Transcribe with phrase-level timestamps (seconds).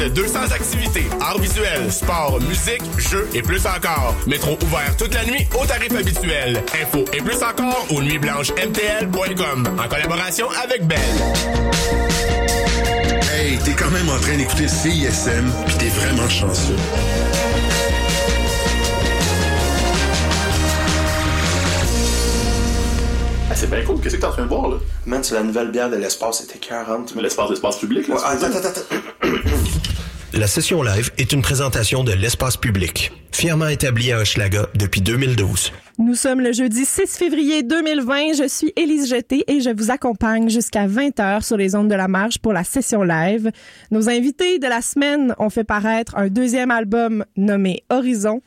[0.00, 4.14] de 200 activités, arts visuels, sport, musique, jeux et plus encore.
[4.26, 6.62] Métro ouvert toute la nuit au tarif habituel.
[6.82, 10.98] Info et plus encore au nuitblanchemtl.com en collaboration avec Belle.
[13.34, 16.76] Hey, t'es quand même en train d'écouter CISM, pis t'es vraiment chanceux.
[23.60, 24.00] C'est bien cool.
[24.00, 24.76] Qu'est-ce que t'es en train de voir, là?
[25.04, 27.14] Man, c'est la nouvelle bière de l'espace, c'était 40.
[27.16, 28.14] L'espace, l'espace public, là?
[28.14, 28.96] Ouais, attends, attends, attends.
[30.32, 35.72] La session live est une présentation de l'espace public, fièrement établie à Hochelaga depuis 2012.
[35.98, 38.34] Nous sommes le jeudi 6 février 2020.
[38.38, 42.08] Je suis Élise Jeté et je vous accompagne jusqu'à 20h sur les ondes de la
[42.08, 43.50] marge pour la session live.
[43.90, 48.40] Nos invités de la semaine ont fait paraître un deuxième album nommé Horizon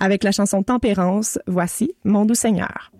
[0.00, 1.38] avec la chanson Tempérance.
[1.46, 2.90] Voici Mon doux Seigneur.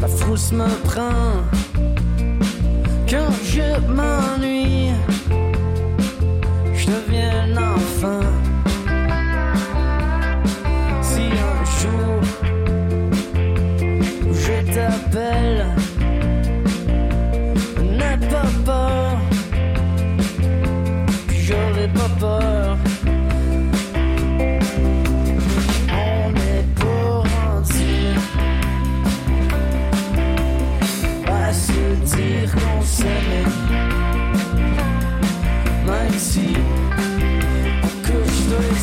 [0.00, 1.42] La frousse me prend
[3.08, 4.90] quand je m'ennuie.
[6.74, 8.45] Je deviens enfant.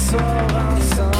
[0.03, 1.12] Couche tous les soirs ensemble.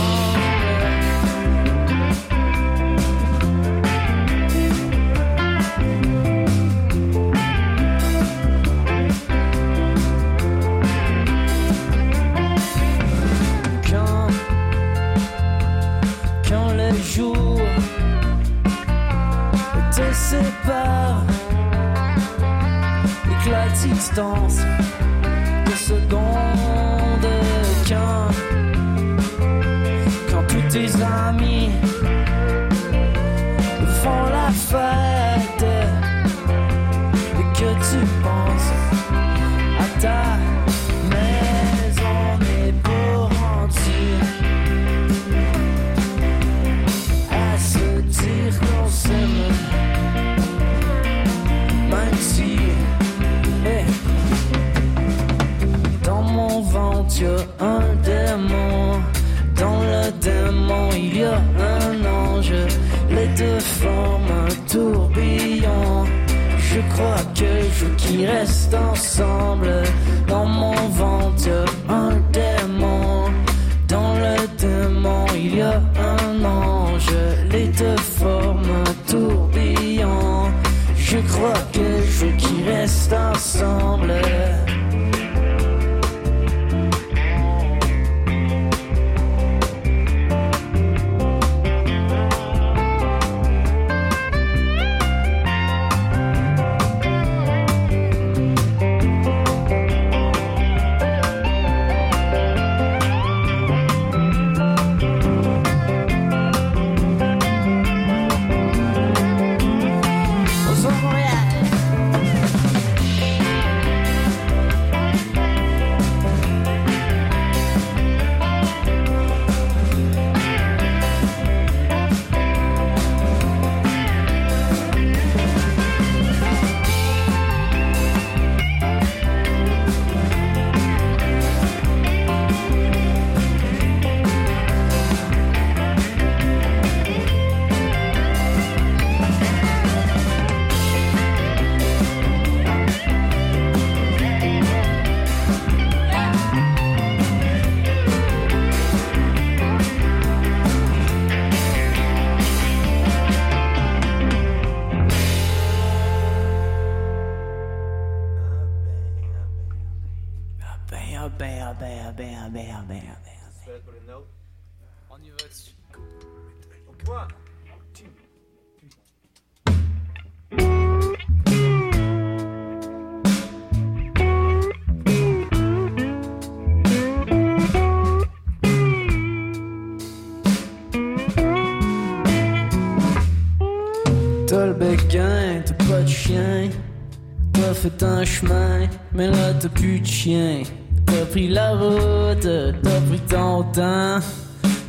[187.83, 190.63] Fait un chemin, mais là t'as plus de chien.
[191.05, 192.47] T'as pris la route,
[192.81, 194.19] t'as pris ton temps.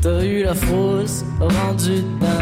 [0.01, 2.34] T'as eu la frousse, rendu dedans.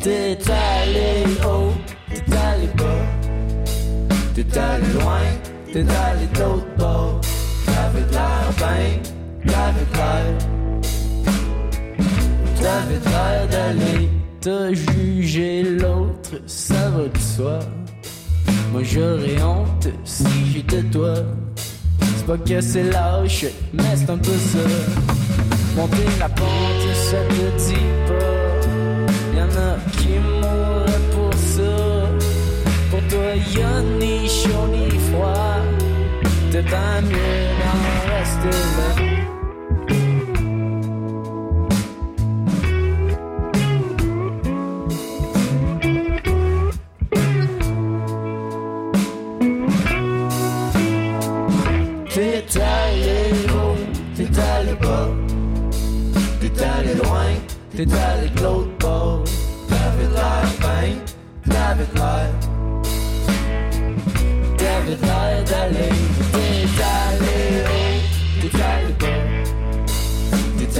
[0.00, 1.72] T'es allé haut,
[2.08, 2.84] t'es allé bas.
[4.34, 5.26] T'es allé loin,
[5.72, 7.20] t'es allé d'autre bord.
[7.66, 9.00] T'avais de l'air ben,
[9.46, 10.26] t'avais de l'air.
[12.60, 14.08] T'avais de l'air d'aller
[14.40, 17.58] te juger l'autre, ça va de soi.
[18.72, 21.14] Moi j'aurais honte si j'étais toi.
[22.00, 24.58] C'est pas que c'est lâche, mais c'est un peu ça.
[25.76, 27.74] Monter la pente, ça te dit
[28.06, 28.35] pas.
[29.98, 31.76] Qui mourraient pour ça.
[32.90, 35.62] Pour toi, y'a ni chaud ni froid.
[36.50, 38.06] T'es bien mieux d'en là.
[52.14, 53.76] T'es allé haut,
[54.14, 55.08] t'es allé bas.
[56.40, 57.30] T'es allé loin,
[57.74, 58.76] t'es allé de l'autre.
[59.86, 60.90] T'avais de l'air fin,
[61.48, 62.30] t'avais de l'air.
[64.58, 65.94] T'avais de l'air d'aller.
[66.32, 66.80] T'es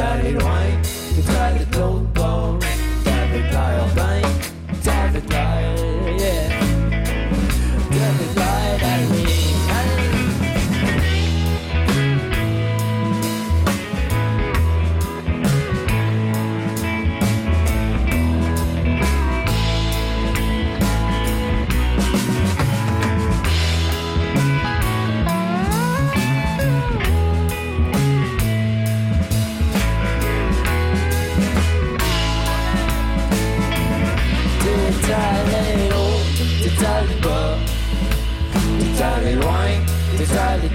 [0.01, 0.49] allé haut,
[1.15, 1.65] t'es allé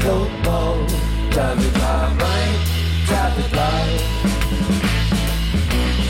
[0.02, 0.88] t'es allé de l'autre bord.
[1.32, 2.52] T'avais de l'air bien,
[3.08, 4.02] t'avais de l'air.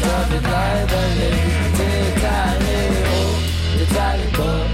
[0.02, 1.36] T'avais de l'air d'aller.
[1.78, 2.80] T'es allé
[3.12, 3.38] haut,
[3.78, 4.68] t'es allé bas.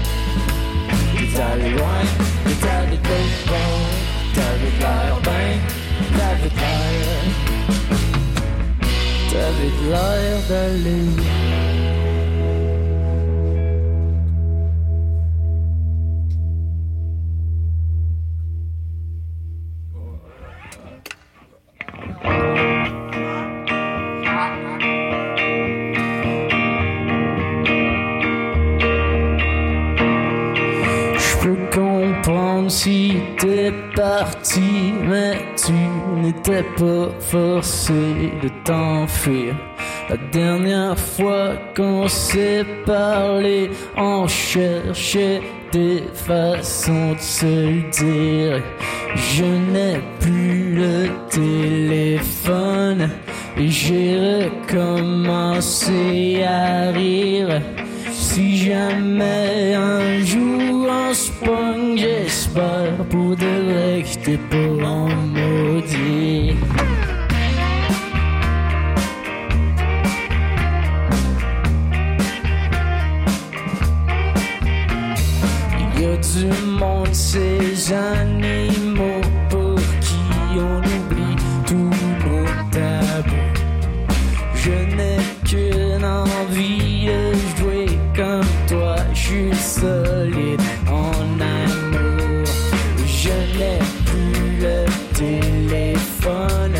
[1.16, 2.02] T'es allé loin,
[2.46, 2.96] t'es allé
[11.16, 11.27] de
[37.88, 39.54] forcé de t'enfuir.
[40.08, 45.42] La dernière fois qu'on s'est parlé, on cherchait
[45.72, 48.62] des façons de se le dire.
[49.14, 53.10] Je n'ai plus le téléphone
[53.56, 57.60] et j'ai recommencé à rire.
[58.12, 61.32] Si jamais un jour on se
[61.96, 64.38] j'espère pour de vrai que t'es
[64.84, 66.54] en maudit.
[77.92, 80.20] Animaux pour qui
[80.56, 81.90] on oublie tous
[82.24, 83.52] nos tabous.
[84.54, 87.20] Je n'ai qu'une envie de
[87.56, 92.44] jouer comme toi, je suis solide en amour.
[93.06, 96.76] Je n'ai plus le téléphone,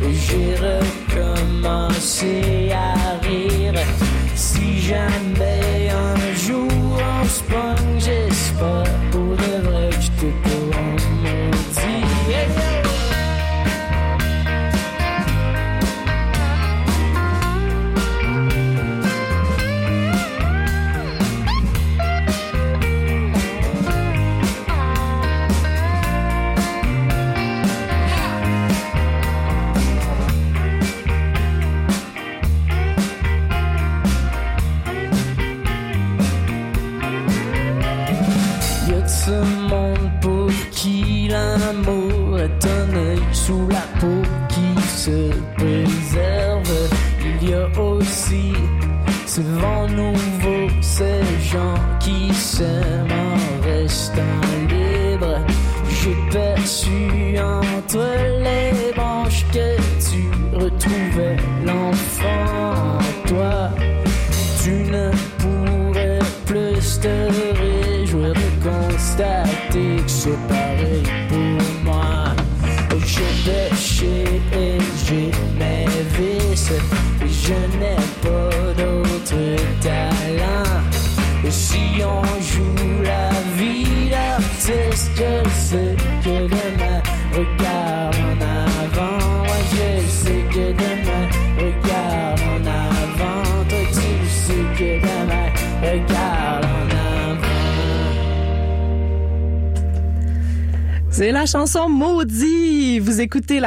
[0.00, 2.34] j'ai recommencé
[2.72, 3.80] à rire.
[4.34, 5.81] Si jamais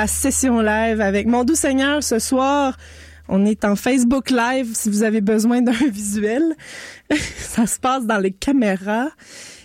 [0.08, 2.78] session live avec Mon Doux Seigneur ce soir.
[3.28, 6.44] On est en Facebook Live si vous avez besoin d'un visuel.
[7.38, 9.10] Ça se passe dans les caméras.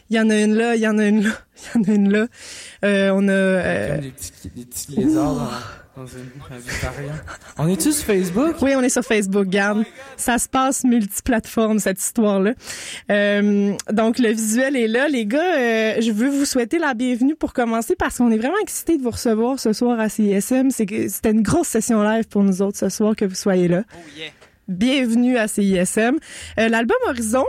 [0.09, 1.31] Il y en a une là, il y en a une là,
[1.75, 2.27] il y en a une là.
[2.85, 3.33] Euh, on a...
[3.33, 5.49] euh, Comme des petits, des petits lézards dans,
[6.01, 6.31] dans une.
[7.59, 8.57] On est-tu sur Facebook?
[8.63, 9.85] Oui, on est sur Facebook, garde.
[10.17, 12.55] Ça se passe multiplateforme, cette histoire-là.
[13.11, 15.09] Euh, donc, le visuel est là.
[15.09, 18.59] Les gars, euh, je veux vous souhaiter la bienvenue pour commencer parce qu'on est vraiment
[18.63, 20.71] excités de vous recevoir ce soir à CISM.
[20.71, 23.69] C'est que c'était une grosse session live pour nous autres ce soir que vous soyez
[23.69, 23.83] là.
[23.93, 24.31] Oh yeah.
[24.69, 26.17] Bienvenue à CISM.
[26.59, 27.45] Euh, L'album Horizon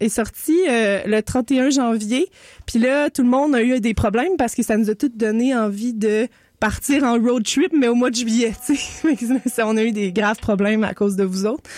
[0.00, 2.28] est sorti euh, le 31 janvier.
[2.66, 5.10] Puis là, tout le monde a eu des problèmes parce que ça nous a tout
[5.14, 6.28] donné envie de
[6.60, 8.52] partir en road trip, mais au mois de juillet.
[8.66, 9.62] tu sais.
[9.64, 11.68] on a eu des graves problèmes à cause de vous autres.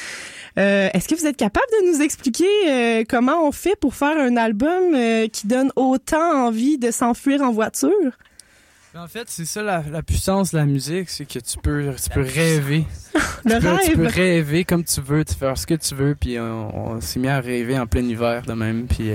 [0.59, 4.19] Euh, Est-ce que vous êtes capable de nous expliquer euh, comment on fait pour faire
[4.19, 8.19] un album euh, qui donne autant envie de s'enfuir en voiture?
[8.95, 12.11] En fait, c'est ça la, la puissance de la musique, c'est que tu peux, tu
[12.11, 12.85] peux rêver.
[13.47, 14.15] Le tu, peux, tu peux rêve.
[14.15, 17.29] rêver comme tu veux, tu faire ce que tu veux, puis on, on s'est mis
[17.29, 19.12] à rêver en plein hiver de même, puis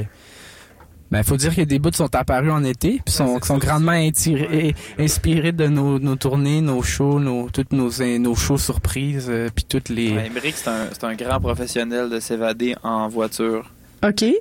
[1.11, 4.75] ben faut dire que des bouts sont apparus en été, puis sont, sont grandement intirés-
[4.99, 9.65] inspirés de nos, nos tournées, nos shows, nos toutes nos nos shows surprises, euh, puis
[9.65, 13.71] toutes les Ouais, c'est un, c'est un grand professionnel de s'évader en voiture.
[14.03, 14.21] OK.
[14.21, 14.35] Ouais,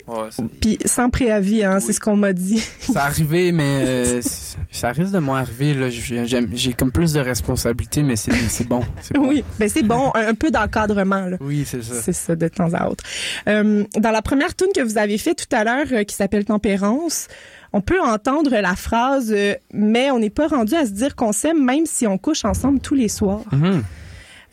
[0.61, 2.59] Puis sans préavis, hein, c'est ce qu'on m'a dit.
[2.81, 4.21] Ça arrivé, mais euh,
[4.71, 5.73] ça risque de moins arriver.
[5.75, 5.89] Là.
[5.91, 8.83] J'ai comme plus de responsabilités, mais c'est c'est bon.
[9.19, 11.37] Oui, ben c'est bon, un, un peu d'encadrement là.
[11.41, 11.95] Oui, c'est ça.
[12.03, 13.05] C'est ça, de temps à autre.
[13.49, 16.45] Euh, dans la première tune que vous avez fait tout à l'heure, euh, qui s'appelle
[16.45, 17.29] Tempérance,
[17.73, 21.33] on peut entendre la phrase euh, Mais on n'est pas rendu à se dire qu'on
[21.33, 23.83] s'aime même si on couche ensemble tous les soirs Mhm.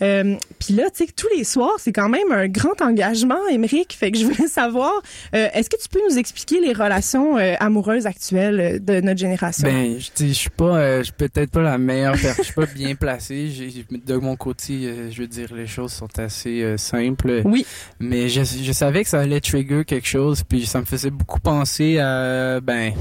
[0.01, 3.47] Euh, Puis là, tu sais, que tous les soirs, c'est quand même un grand engagement,
[3.51, 3.93] Émeric.
[3.93, 4.91] Fait que je voulais savoir,
[5.35, 9.19] euh, est-ce que tu peux nous expliquer les relations euh, amoureuses actuelles euh, de notre
[9.19, 9.67] génération?
[9.67, 12.95] Ben, je suis pas, je suis peut-être pas la meilleure personne, je suis pas bien
[12.95, 13.49] placé.
[13.49, 17.41] J'ai- De mon côté, je veux dire, les choses sont assez simples.
[17.45, 17.65] Oui.
[17.99, 21.39] Mais je, je savais que ça allait trigger quelque chose, puis ça me faisait beaucoup
[21.39, 22.93] penser à, ben,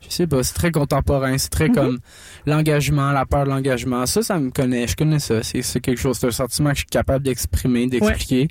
[0.00, 1.98] je sais pas, c'est très contemporain, c'est très comme
[2.46, 4.06] l'engagement, la peur de l'engagement.
[4.06, 5.42] Ça, ça me connaît, je connais ça.
[5.42, 8.48] C'est quelque chose, c'est un sentiment que je suis capable d'exprimer, d'expliquer.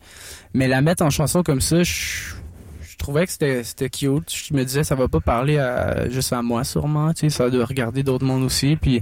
[0.54, 2.34] Mais la mettre en chanson comme ça, je,
[2.82, 4.32] je trouvais que c'était c'était cute.
[4.32, 7.50] Je me disais, ça va pas parler à, juste à moi sûrement, tu sais, ça
[7.50, 8.76] doit regarder d'autres mondes aussi.
[8.76, 9.02] Puis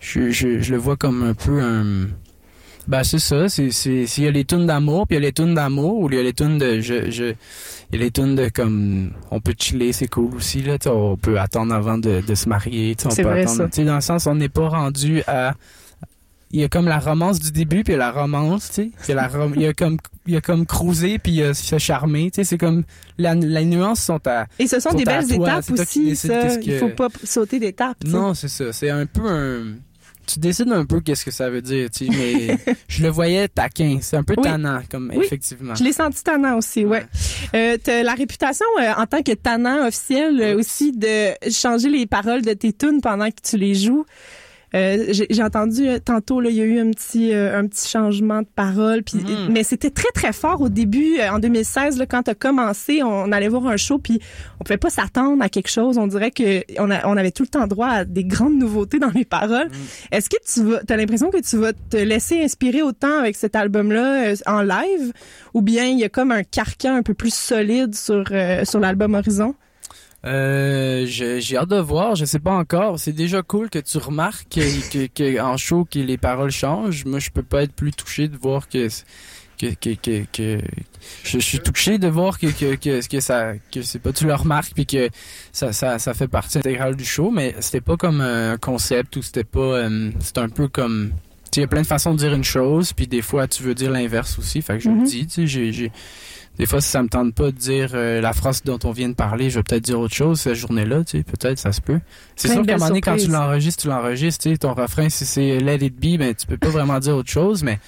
[0.00, 2.08] je, je, je le vois comme un peu un...
[2.86, 5.28] Ben c'est ça, c'est c'est s'il y a les tunes d'amour, puis il y a
[5.28, 7.34] les tunes d'amour, ou il y a les tunes de je je
[7.92, 11.16] il y a les tunes de comme on peut chiller, c'est cool aussi là, on
[11.16, 13.64] peut attendre avant de, de se marier, on C'est peut vrai, attendre, ça.
[13.68, 15.54] tu sais dans le sens on n'est pas rendu à
[16.50, 18.74] il y a comme la romance du début puis il y a la romance, tu
[18.74, 20.66] sais, Puis il y a la rom- il y a comme il y a comme
[20.66, 22.84] cruiser puis il y a se charmer, tu sais, c'est comme
[23.16, 26.28] la les nuances sont à Et ce sont des belles toi, étapes aussi, ça.
[26.28, 28.04] qu'est-ce Il que- faut pas sauter d'étapes.
[28.06, 28.72] non, c'est ça.
[28.74, 29.62] C'est un peu un.
[30.26, 33.48] Tu décides un peu qu'est-ce que ça veut dire, tu sais, mais je le voyais
[33.48, 33.98] taquin.
[34.00, 34.44] C'est un peu Oui.
[34.44, 35.24] tannant, comme Oui.
[35.24, 35.74] effectivement.
[35.74, 37.04] Je l'ai senti tannant aussi, ouais.
[37.54, 42.06] Euh, t'as la réputation euh, en tant que tannant officiel euh, aussi de changer les
[42.06, 44.04] paroles de tes tunes pendant que tu les joues.
[44.74, 47.88] Euh, j'ai entendu euh, tantôt là, il y a eu un petit euh, un petit
[47.88, 49.52] changement de parole puis Mhm.
[49.52, 53.02] mais c'était très très fort au début euh, en 2016 là, quand tu as commencé,
[53.04, 54.18] on, allait voir un show puis
[54.58, 57.44] on pouvait pas s'attendre à quelque chose, on dirait que on, a- on avait tout
[57.44, 59.68] le temps droit à des grandes nouveautés dans les paroles.
[60.10, 63.54] Est-ce que tu vas as l'impression que tu vas te laisser inspirer autant avec cet
[63.54, 65.12] album là en live
[65.54, 68.80] ou bien il y a comme un carcan un peu plus solide sur euh, sur
[68.80, 69.54] l'album Horizon?
[70.24, 72.98] Euh, j'ai hâte de voir, je sais pas encore.
[72.98, 77.04] C'est déjà cool que tu remarques que, que, que en show que les paroles changent.
[77.04, 78.88] Moi, je peux pas être plus touché de voir que
[79.58, 80.58] que que, que,
[81.22, 84.26] je, je suis touché de voir que, que, que, que ça, que c'est pas tu
[84.26, 85.08] le remarques puis que
[85.52, 89.22] ça, ça, ça fait partie intégrale du show, mais c'était pas comme un concept ou
[89.22, 91.12] c'était pas, euh, c'était un peu comme,
[91.56, 93.74] il y a plein de façons de dire une chose puis des fois tu veux
[93.74, 95.00] dire l'inverse aussi, fait que je Mhm.
[95.00, 95.92] le dis, tu sais, j'ai,
[96.58, 99.08] des fois si ça me tente pas de dire euh, la phrase dont on vient
[99.08, 101.80] de parler, je vais peut-être dire autre chose cette journée-là, tu sais, peut-être ça se
[101.80, 101.98] peut.
[102.36, 105.08] C'est sûr qu'à un moment donné, quand tu l'enregistres, tu l'enregistres, tu sais, ton refrain,
[105.08, 107.78] si c'est Let It Be, ben, tu peux pas vraiment dire autre chose, mais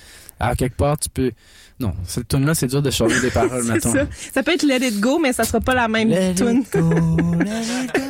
[0.41, 1.31] à quelque part, tu peux...
[1.79, 3.93] Non, cette tune là c'est dur de changer des paroles, mettons.
[3.93, 4.07] ça.
[4.33, 6.65] Ça peut être Let It Go, mais ça sera pas la même tune.
[6.73, 6.91] go,
[7.39, 8.03] let it go.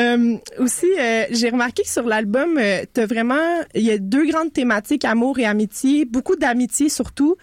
[0.00, 4.26] Euh, aussi, euh, j'ai remarqué que sur l'album, euh, t'as vraiment, il y a deux
[4.26, 7.36] grandes thématiques, amour et amitié, beaucoup d'amitié surtout.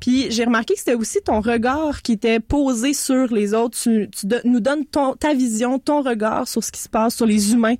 [0.00, 3.78] Puis j'ai remarqué que c'était aussi ton regard qui était posé sur les autres.
[3.80, 7.14] Tu, tu do- nous donnes ton, ta vision, ton regard sur ce qui se passe,
[7.16, 7.76] sur les humains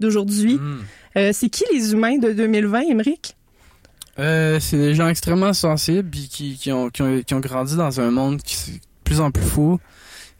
[0.00, 0.54] d'aujourd'hui.
[0.54, 0.78] Mm.
[1.16, 3.36] Euh, c'est qui les humains de 2020, Émeric?
[4.18, 7.76] Euh, c'est des gens extrêmement sensibles puis qui, qui, ont, qui, ont, qui ont grandi
[7.76, 9.78] dans un monde qui est de plus en plus fou.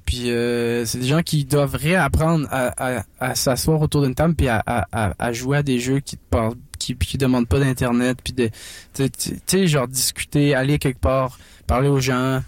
[0.06, 4.48] Puis euh, c'est des gens qui doivent réapprendre à, à, s'asseoir autour d'une table puis
[4.48, 8.32] à, à, jouer à des jeux qui te parlent, qui, qui demandent pas d'internet puis
[8.32, 8.50] de
[8.94, 9.10] tu
[9.46, 12.42] sais, genre discuter, aller quelque part, parler aux gens.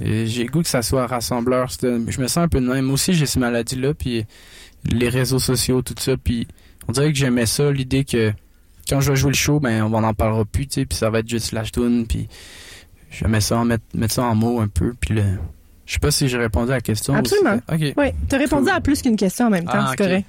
[0.00, 1.68] J'ai goût que ça soit rassembleur.
[1.80, 2.84] Je me sens un peu de même.
[2.84, 4.26] Moi aussi j'ai ces maladies là puis
[4.84, 6.46] les réseaux sociaux tout ça puis
[6.88, 8.32] on dirait que j'aimais ça l'idée que
[8.88, 11.10] quand je vais jouer le show, ben on en parlera plus, tu sais, puis ça
[11.10, 12.28] va être juste slash tune, puis
[13.10, 15.24] j'aimais ça, en mettre, mettre ça en mots un peu, puis le...
[15.88, 17.14] Je sais pas si j'ai répondu à la question.
[17.14, 17.60] Absolument.
[17.72, 18.72] Oui, tu as répondu Cool.
[18.76, 20.26] à plus qu'une question en même temps, Ah, c'est correct.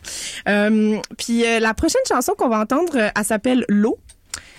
[0.47, 3.99] Euh, puis euh, la prochaine chanson qu'on va entendre, euh, elle s'appelle L'eau.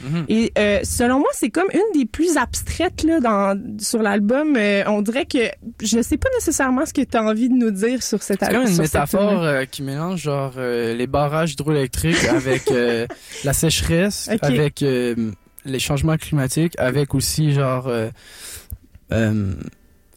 [0.02, 0.26] Mhm.
[0.28, 4.56] Et euh, selon moi, c'est comme une des plus abstraites là, dans, sur l'album.
[4.58, 5.38] Euh, on dirait que
[5.82, 8.52] je sais pas nécessairement ce que tu as envie de nous dire sur cette C'est
[8.52, 12.70] comme une métaphore euh, qui mélange genre les barrages hydroélectriques avec
[13.44, 17.90] la sécheresse, avec les changements climatiques, avec aussi genre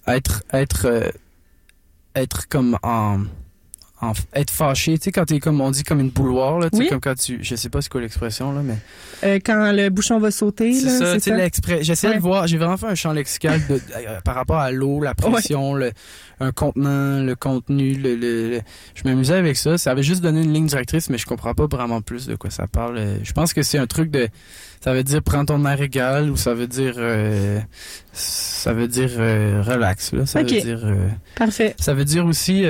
[0.07, 1.09] être être euh,
[2.15, 3.23] être comme en,
[4.09, 6.77] en être fâché, tu sais quand t'es comme on dit comme une bouloire là, tu
[6.77, 6.89] sais Oui.
[6.89, 8.77] comme quand tu je sais pas c'est quoi l'expression là mais
[9.23, 12.15] Euh, quand le bouchon va sauter, c'est là, ça, tu sais l'exprès Ouais.
[12.15, 15.13] de voir, j'ai vraiment fait un champ lexical de, euh, par rapport à l'eau, la
[15.15, 15.91] pression, le
[16.39, 18.61] un contenant, le contenu, le, le- le-
[18.95, 21.67] je m'amusais avec ça, ça avait juste donné une ligne directrice mais je comprends pas
[21.67, 22.97] vraiment plus de quoi ça parle.
[22.97, 24.27] Euh, Je pense que c'est un truc de
[24.81, 27.59] ça veut dire prends ton air égal ou ça veut dire euh,
[28.11, 30.81] ça veut dire relax là, ça veut dire
[31.35, 31.75] Parfait.
[31.79, 32.63] ça veut dire aussi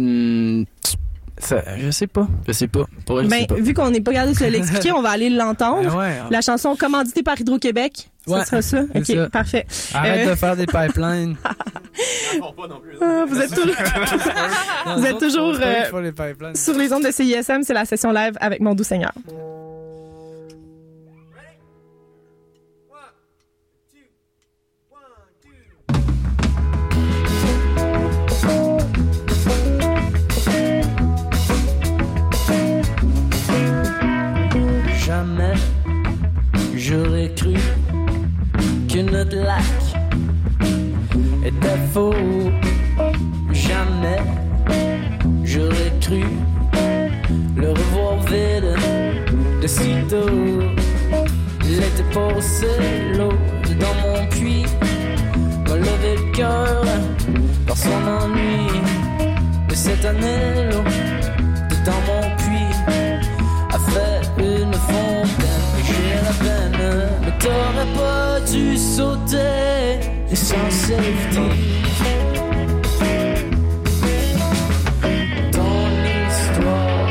[0.00, 0.64] hmm,
[1.38, 2.84] ça, je sais pas, je sais pas.
[3.04, 3.54] Pour elle, je Ben, sais pas.
[3.56, 5.88] vu qu'on n'est pas capable de se l'expliquer, on va aller l'entendre.
[5.92, 8.10] Ah ouais, La chanson commanditée par Hydro-Québec.
[8.26, 8.82] Ouais, ça sera ça?
[8.94, 9.28] OK, ça.
[9.30, 9.66] parfait.
[9.94, 11.36] Arrête Euh, de faire des pipelines.
[13.00, 13.74] Ah, vous êtes toujours,
[14.86, 16.54] Non, Vous êtes toujours, euh, pour les pipelines.
[16.54, 19.12] sur les ondes de CISM, c'est la session live avec Mon Doux Seigneur.
[35.06, 35.54] Jamais
[36.74, 37.54] j'aurais cru
[38.92, 39.62] que notre lac
[41.44, 42.12] était faux.
[43.52, 44.18] Jamais
[45.44, 46.24] j'aurais cru
[47.56, 48.74] le revoir vide
[49.62, 50.64] de sitôt.
[51.62, 52.66] Était passé
[53.16, 53.32] l'eau
[53.78, 54.66] dans mon puits,
[55.68, 56.82] m'a levé le cœur
[57.64, 58.80] par son ennui.
[59.68, 60.82] De cette année, l'eau
[61.84, 62.35] dans mon
[67.22, 70.00] mais t'aurais pas dû sauter
[70.34, 71.48] sans safety.
[75.52, 75.88] Ton
[76.28, 77.08] histoire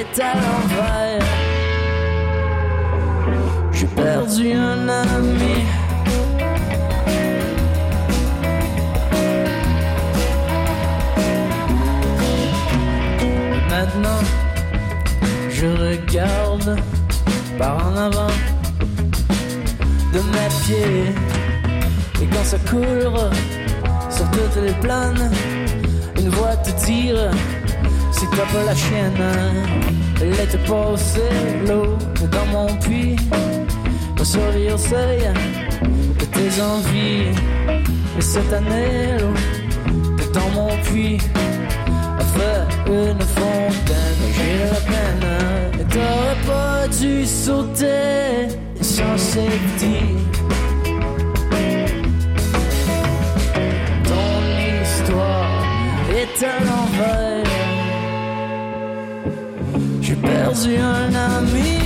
[0.00, 1.28] est à l'envers.
[3.72, 5.56] J'ai perdu un ami.
[13.68, 14.22] Maintenant
[15.50, 16.76] je regarde
[17.58, 18.53] par en avant
[20.14, 21.14] de mes pieds.
[22.22, 23.10] Et quand ça coule
[24.10, 25.30] sur toutes les planes
[26.18, 27.30] une voix te dire
[28.12, 29.22] si t'as pas la chienne
[30.20, 31.20] elle était passée
[31.66, 31.98] l'eau
[32.30, 33.16] dans mon puits.
[34.18, 35.22] Me surveiller au seuil
[36.18, 37.34] de tes envies.
[38.16, 39.34] Et cette année l'eau
[40.32, 41.18] dans mon puits.
[42.18, 45.80] A fait une fontaine j'ai la peine.
[45.80, 48.63] Et t'aurais pas dû sauter
[48.94, 49.16] sans
[54.04, 54.36] ton
[54.82, 55.64] histoire
[56.20, 57.50] est à l'envers
[60.00, 61.83] j'ai perdu un ami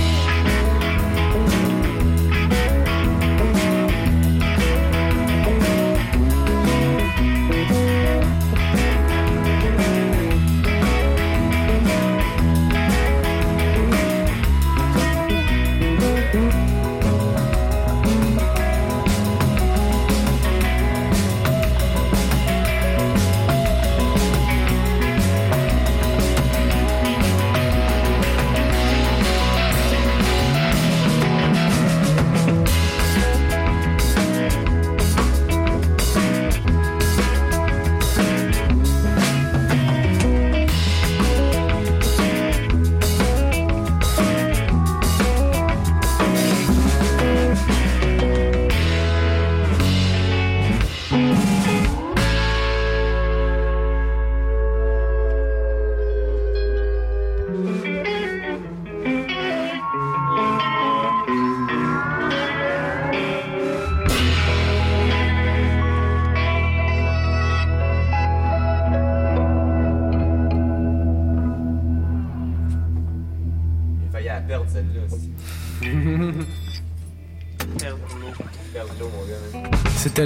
[80.19, 80.25] Ce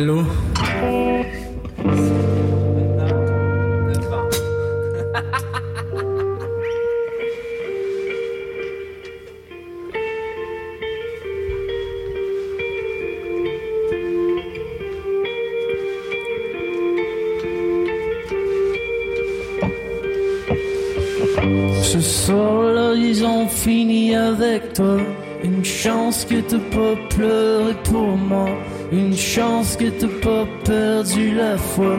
[22.01, 24.97] soir-là, ils ont fini avec toi.
[25.43, 28.49] Une chance que t'as pas pleuré pour moi.
[28.93, 31.97] Une chance que t'as pas perdu la foi.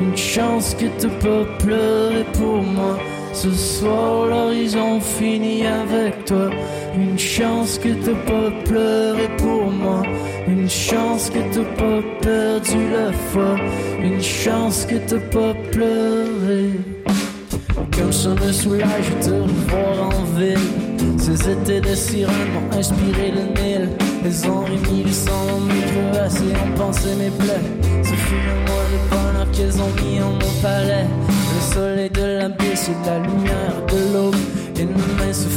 [0.00, 2.98] Une chance que t'as pas pleuré pour moi.
[3.32, 6.50] Ce soir-là, ils ont fini avec toi.
[6.96, 10.02] Une chance que t'as pas pleuré pour moi.
[10.48, 13.54] Une chance que t'as pas perdu la foi.
[14.02, 16.70] Une chance que t'as pas pleuré.
[17.96, 20.81] Comme ça me soulage de te revoir en ville.
[21.18, 23.88] Ces étés de sirène m'ont inspiré le Nil.
[24.24, 27.66] Ils ont remis le sang dans mes crevasses et ont mes plaies.
[28.02, 31.06] Ce fut le mois de bonheur qu'ils ont mis en mon palais.
[31.28, 34.36] Le soleil de l'abysse et la lumière de l'aube.
[34.78, 35.48] Et nos mains se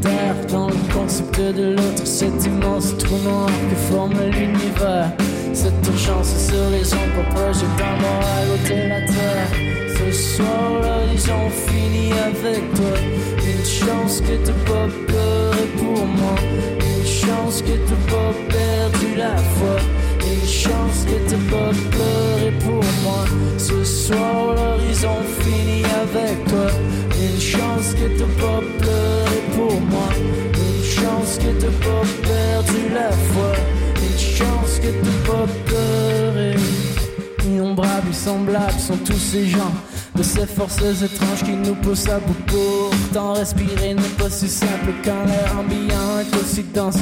[0.00, 2.04] terre dans le concept de l'autre.
[2.04, 5.12] Cet immense trou noir que forme l'univers.
[5.52, 6.94] Cette urgence sur les
[7.30, 9.72] projeter un mort à l'autre de la terre.
[9.98, 13.31] Ce soir-là, ils ont fini avec toi.
[13.62, 16.34] Une chance que t'as pas pleuré pour moi.
[16.80, 19.76] Une chance que t'as pas perdu la foi.
[20.20, 23.24] Une chance que t'as pas pleuré pour moi.
[23.58, 26.66] Ce soir-là, ils ont fini avec toi.
[27.20, 30.08] Une chance que t'as pas pleuré pour moi.
[30.58, 33.52] Une chance que t'as pas perdu la foi.
[34.02, 36.56] Une chance que t'as pas pleuré.
[37.46, 39.72] Innombrables semblables sont tous ces gens
[40.14, 42.34] de ces forces étranges qui nous poussent à bout.
[42.46, 46.98] Pourtant, respirer n'est pas si simple quand l'air ambiant est aussi dense.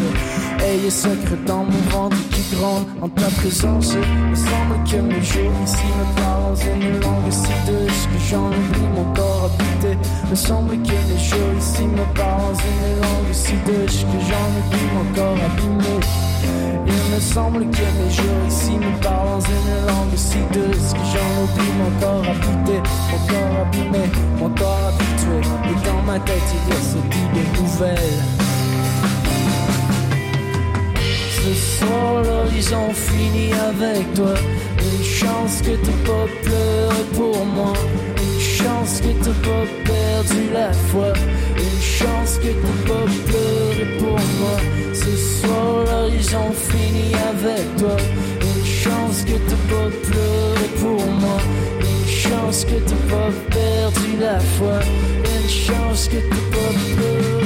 [0.60, 3.94] Ayez secret dans mon ventre qui gronde en ta présence.
[3.94, 8.88] Il semble que mes jours ici me parlent une langue si douce que j'en oublie
[8.94, 9.96] mon corps habité.
[10.30, 14.88] Il semble que mes jours ici me parlent une langue si douce que j'en oublie
[14.94, 16.00] mon corps abîmé.
[17.12, 21.42] Me semble que mes jours ici me parlent dans une langue si douce que j'en
[21.42, 22.78] oublie mon corps habité,
[23.10, 24.04] mon corps abîmé,
[24.38, 25.40] mon corps habitué.
[25.70, 28.20] Et dans ma tête il y a cette idée nouvelle.
[31.34, 34.34] Ce soir-là, ils ont fini avec toi.
[34.78, 37.72] Une chance que t'as pas pleuré pour moi.
[38.22, 41.12] Une chance que t'as pas perdu la foi.
[41.60, 44.56] Une chance que t'as pas pleuré pour moi.
[44.94, 47.96] Ce soir-là, ils ont fini avec toi.
[48.40, 51.38] Une chance que t'as pas pleuré pour moi.
[51.80, 54.78] Une chance que t'as pas perdu la foi.
[55.34, 57.39] Une chance que t'as pas.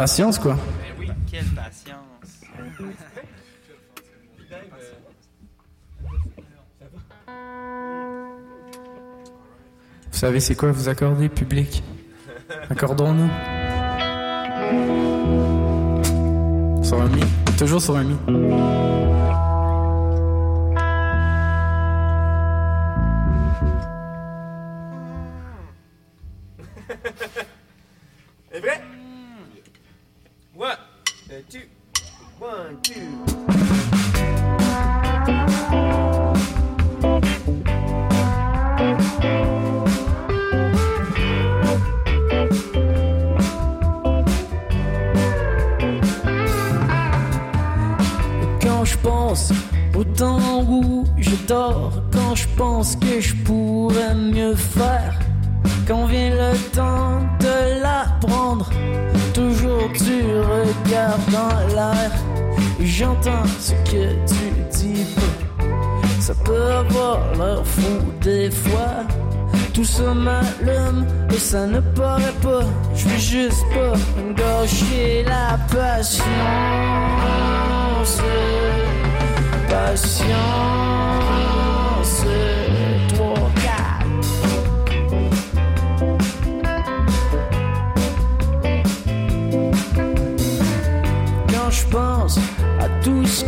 [0.00, 0.56] Patience, quoi.
[0.98, 2.40] oui, quelle patience.
[10.10, 11.82] Vous savez, c'est quoi vous accorder, public?
[12.70, 13.28] Accordons-nous.
[16.82, 17.10] Sur un.
[17.58, 19.09] Toujours sur un.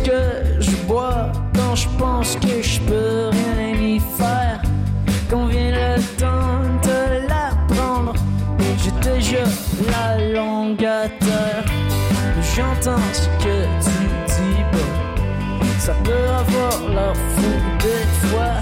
[0.03, 0.21] Que
[0.59, 4.61] je bois, quand je pense que je peux rien y faire,
[5.29, 8.13] quand vient le temps de l'apprendre,
[8.77, 9.43] j'ai déjà
[9.91, 11.65] la langue à terre.
[12.55, 13.95] J'entends ce que tu
[14.27, 14.93] dis pas,
[15.79, 18.55] ça peut avoir l'air fou des fois.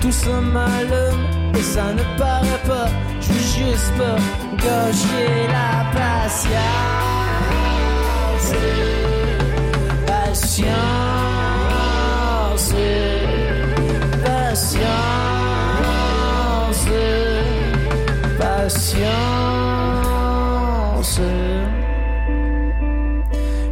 [0.00, 2.88] Tout ça m'allume et ça ne paraît pas.
[3.20, 4.18] Je juste pas
[4.56, 6.52] gâcher la patience.
[10.52, 10.68] Patience,
[14.22, 14.74] patience,
[18.38, 19.20] patience.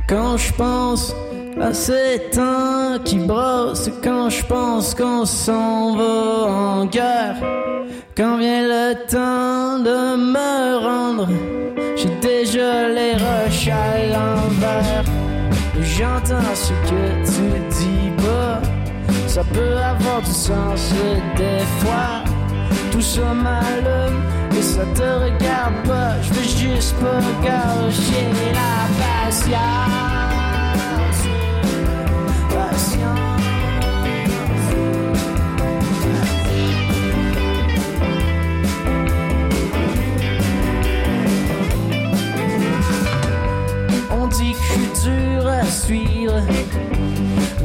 [0.08, 1.14] Quand je pense
[1.60, 7.36] à ces temps qui brossent, quand je pense qu'on s'en va en guerre,
[8.16, 11.28] quand vient le temps de me rendre,
[11.94, 15.19] j'ai déjà les roches à l'envers.
[15.96, 17.46] J'entends ce que tu
[17.78, 18.60] dis pas,
[19.26, 20.92] ça peut avoir du sens
[21.36, 22.22] des fois.
[22.92, 24.22] Tout ça m'allume
[24.56, 26.20] et ça te regarde pas.
[26.22, 30.29] Je veux juste pas gâcher la patience.
[44.30, 44.54] Dit
[45.46, 46.40] à suivre.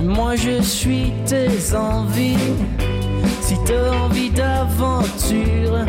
[0.04, 2.54] Moi je suis tes envies.
[3.42, 5.86] Si t'as envie d'aventure,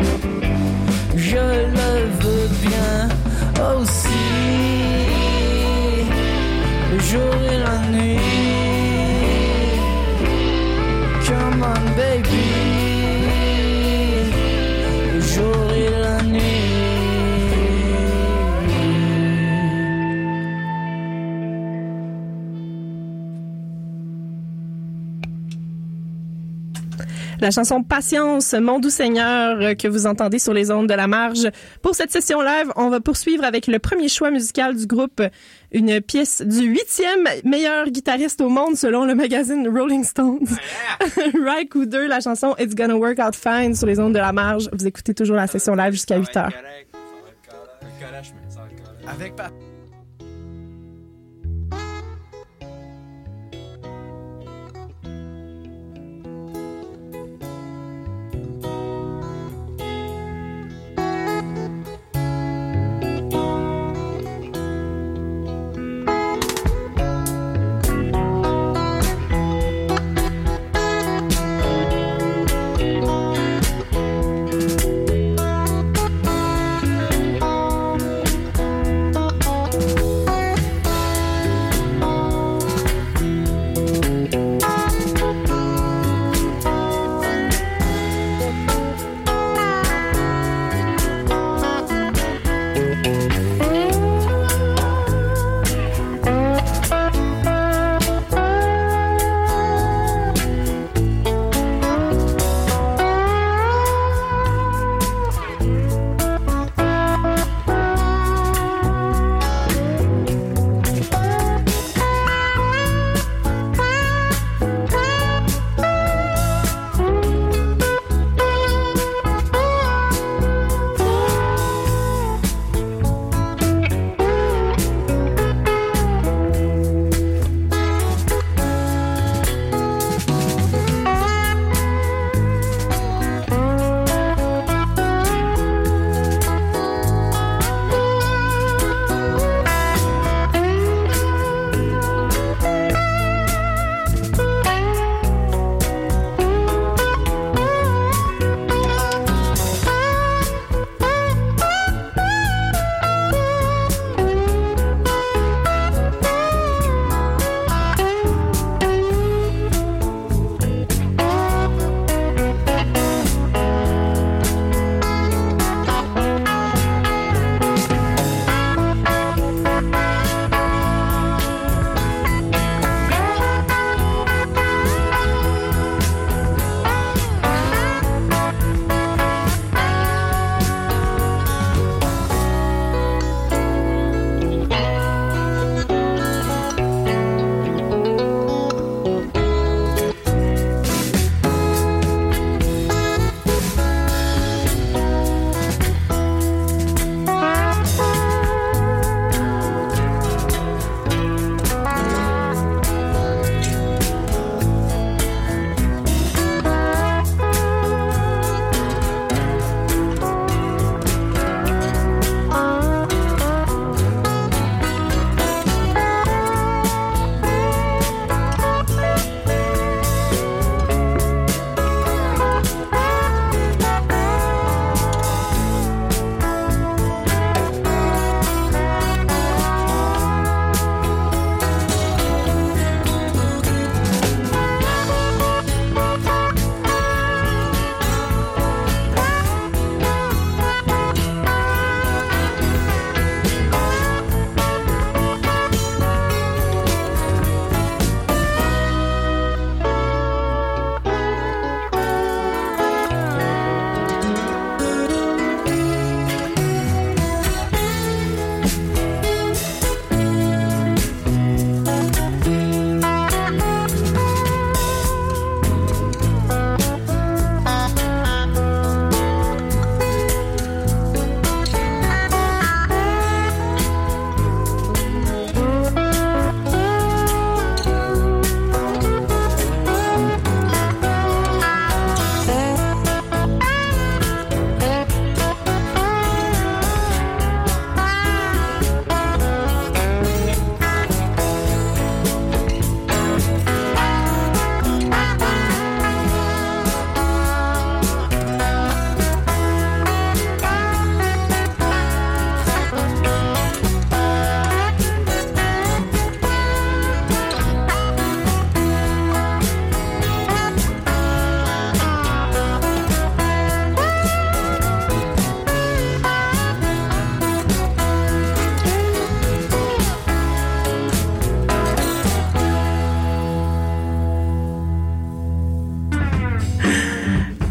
[1.15, 1.45] je
[1.77, 3.09] le veux bien
[3.71, 4.23] aussi.
[6.91, 8.36] Le jour et la nuit.
[27.39, 31.07] La chanson Patience, mon doux Seigneur, euh, que vous entendez sur les ondes de la
[31.07, 31.47] marge.
[31.83, 35.21] Pour cette session live, on va poursuivre avec le premier choix musical du groupe,
[35.71, 40.47] une pièce du huitième meilleur guitariste au monde selon le magazine Rolling Stones.
[41.17, 44.69] Ry Cooder, la chanson It's Gonna Work Out Fine sur les ondes de la marge.
[44.73, 46.53] Vous écoutez toujours la session live jusqu'à 8 heures.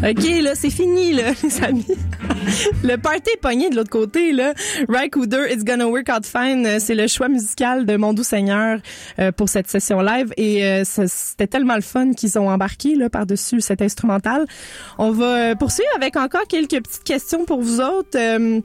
[0.09, 1.85] OK, là, c'est fini, là, les amis.
[2.83, 4.53] le party est pogné de l'autre côté, là.
[4.87, 8.79] Rycooder, It's Gonna Work Out Fine, euh, c'est le choix musical de Mon Doux Seigneur
[9.19, 10.33] euh, pour cette session live.
[10.37, 14.45] Et euh, c'était tellement le fun qu'ils ont embarqué là par-dessus cet instrumental.
[14.97, 18.17] On va poursuivre avec encore quelques petites questions pour vous autres.
[18.17, 18.61] Euh,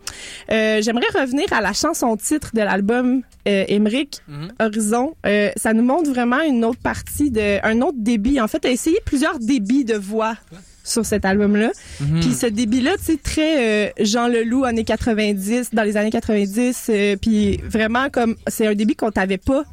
[0.83, 4.19] J'aimerais revenir à la chanson titre de l'album euh, Emmerich,
[4.61, 5.15] Horizon.
[5.27, 8.41] Euh, ça nous montre vraiment une autre partie, de, un autre débit.
[8.41, 10.37] En fait, tu as essayé plusieurs débits de voix
[10.85, 11.71] sur cet album-là.
[12.01, 12.21] Mhm.
[12.21, 16.87] Puis ce débit-là, tu sais, très euh, Jean Leloup, années 90, dans les années 90.
[16.88, 19.65] euh, puis vraiment, comme c'est un débit qu'on t'avait pas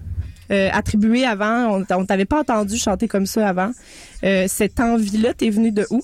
[0.51, 1.83] euh, attribué avant.
[1.89, 3.71] On, t'avait pas entendu chanter comme ça avant.
[4.21, 6.03] Cette envie-là, t'es venue de où?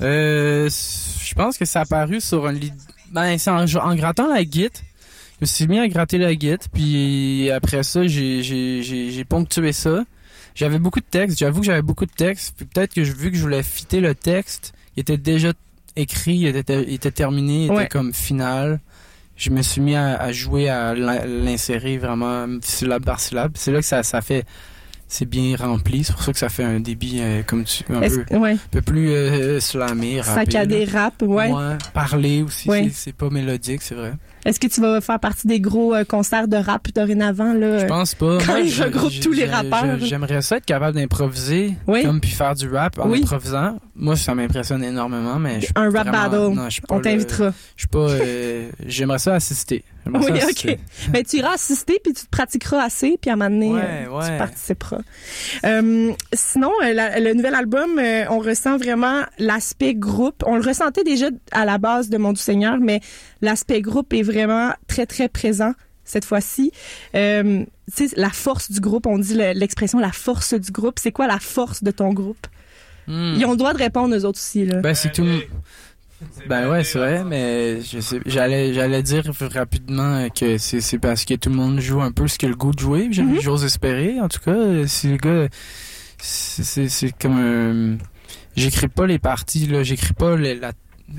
[0.00, 2.72] Je pense que ça a apparu sur un lit.
[3.10, 4.82] Ben, c'est en, en grattant la guite.
[5.42, 10.04] Je me suis mis à gratter la guite, puis après ça, j'ai ponctué ça.
[10.54, 13.30] J'avais beaucoup de textes, j'avoue que j'avais beaucoup de textes, puis peut-être que je- vu
[13.30, 15.52] que je voulais fitter le texte, il était déjà
[15.96, 17.84] écrit, il était, il était terminé, il Ouais.
[17.84, 18.80] était comme final.
[19.36, 23.52] Je me suis mis à, à jouer, à l'in- l'insérer vraiment syllabe par syllabe.
[23.56, 24.44] C'est là que ça, ça fait,
[25.08, 26.04] c'est bien rempli.
[26.04, 28.56] C'est pour ça que ça fait un débit euh, comme tu, un peu, ouais.
[28.70, 31.50] peu plus euh, slamé, rappé, Saccadé rap, ouais.
[31.50, 32.90] Ouais, parler aussi, Ouais.
[32.92, 34.12] c'est pas mélodique, c'est vrai.
[34.44, 37.52] Est-ce que tu vas faire partie des gros euh, concerts de rap dorénavant?
[37.54, 38.38] Là, Je pense pas.
[38.44, 39.98] Quand Moi, je- regroupent je- tous les rappeurs.
[40.00, 42.02] J'aimerais ça être capable d'improviser, Oui.
[42.04, 43.20] comme puis faire du rap en Oui.
[43.20, 43.78] improvisant.
[43.94, 46.54] Moi, ça m'impressionne énormément, mais je Un rap vraiment- battle.
[46.56, 47.52] Non, je On le- t'invitera.
[47.76, 47.98] Je suis pas.
[48.10, 49.84] euh, J'aimerais ça assister.
[50.06, 50.78] Oui, ça OK.
[51.12, 53.80] Mais tu iras assister, puis tu te pratiqueras assez, puis à un moment donné, Ouais,
[54.06, 54.30] euh, ouais.
[54.32, 55.00] tu participeras.
[55.64, 60.42] Euh, sinon, la- le nouvel album, on ressent vraiment l'aspect groupe.
[60.46, 63.00] On le ressentait déjà à la base de Mon Doux Seigneur, mais
[63.42, 65.72] l'aspect groupe est vraiment très, très présent
[66.04, 66.72] cette fois-ci.
[67.14, 67.64] Euh,
[67.94, 70.98] tu sais, la force du groupe, on dit le- l'expression la force du groupe.
[70.98, 72.46] C'est quoi la force de ton groupe?
[73.08, 73.34] Hmm.
[73.36, 74.64] Ils ont le droit de répondre, eux autres aussi.
[74.64, 74.80] Là.
[74.80, 75.26] Ben, c'est tout.
[76.48, 81.24] Ben ouais, c'est vrai, mais je sais, j'allais, j'allais dire rapidement que c'est, c'est parce
[81.24, 83.08] que tout le monde joue un peu ce qu'il a le goût de jouer.
[83.10, 83.40] J'ai- Mhm.
[83.40, 84.20] J'ose espérer.
[84.20, 85.48] En tout cas, si le gars,
[86.18, 87.98] c'est, c'est, c'est comme un,
[88.54, 90.70] j'écris pas les parties là, j'écris pas les, la-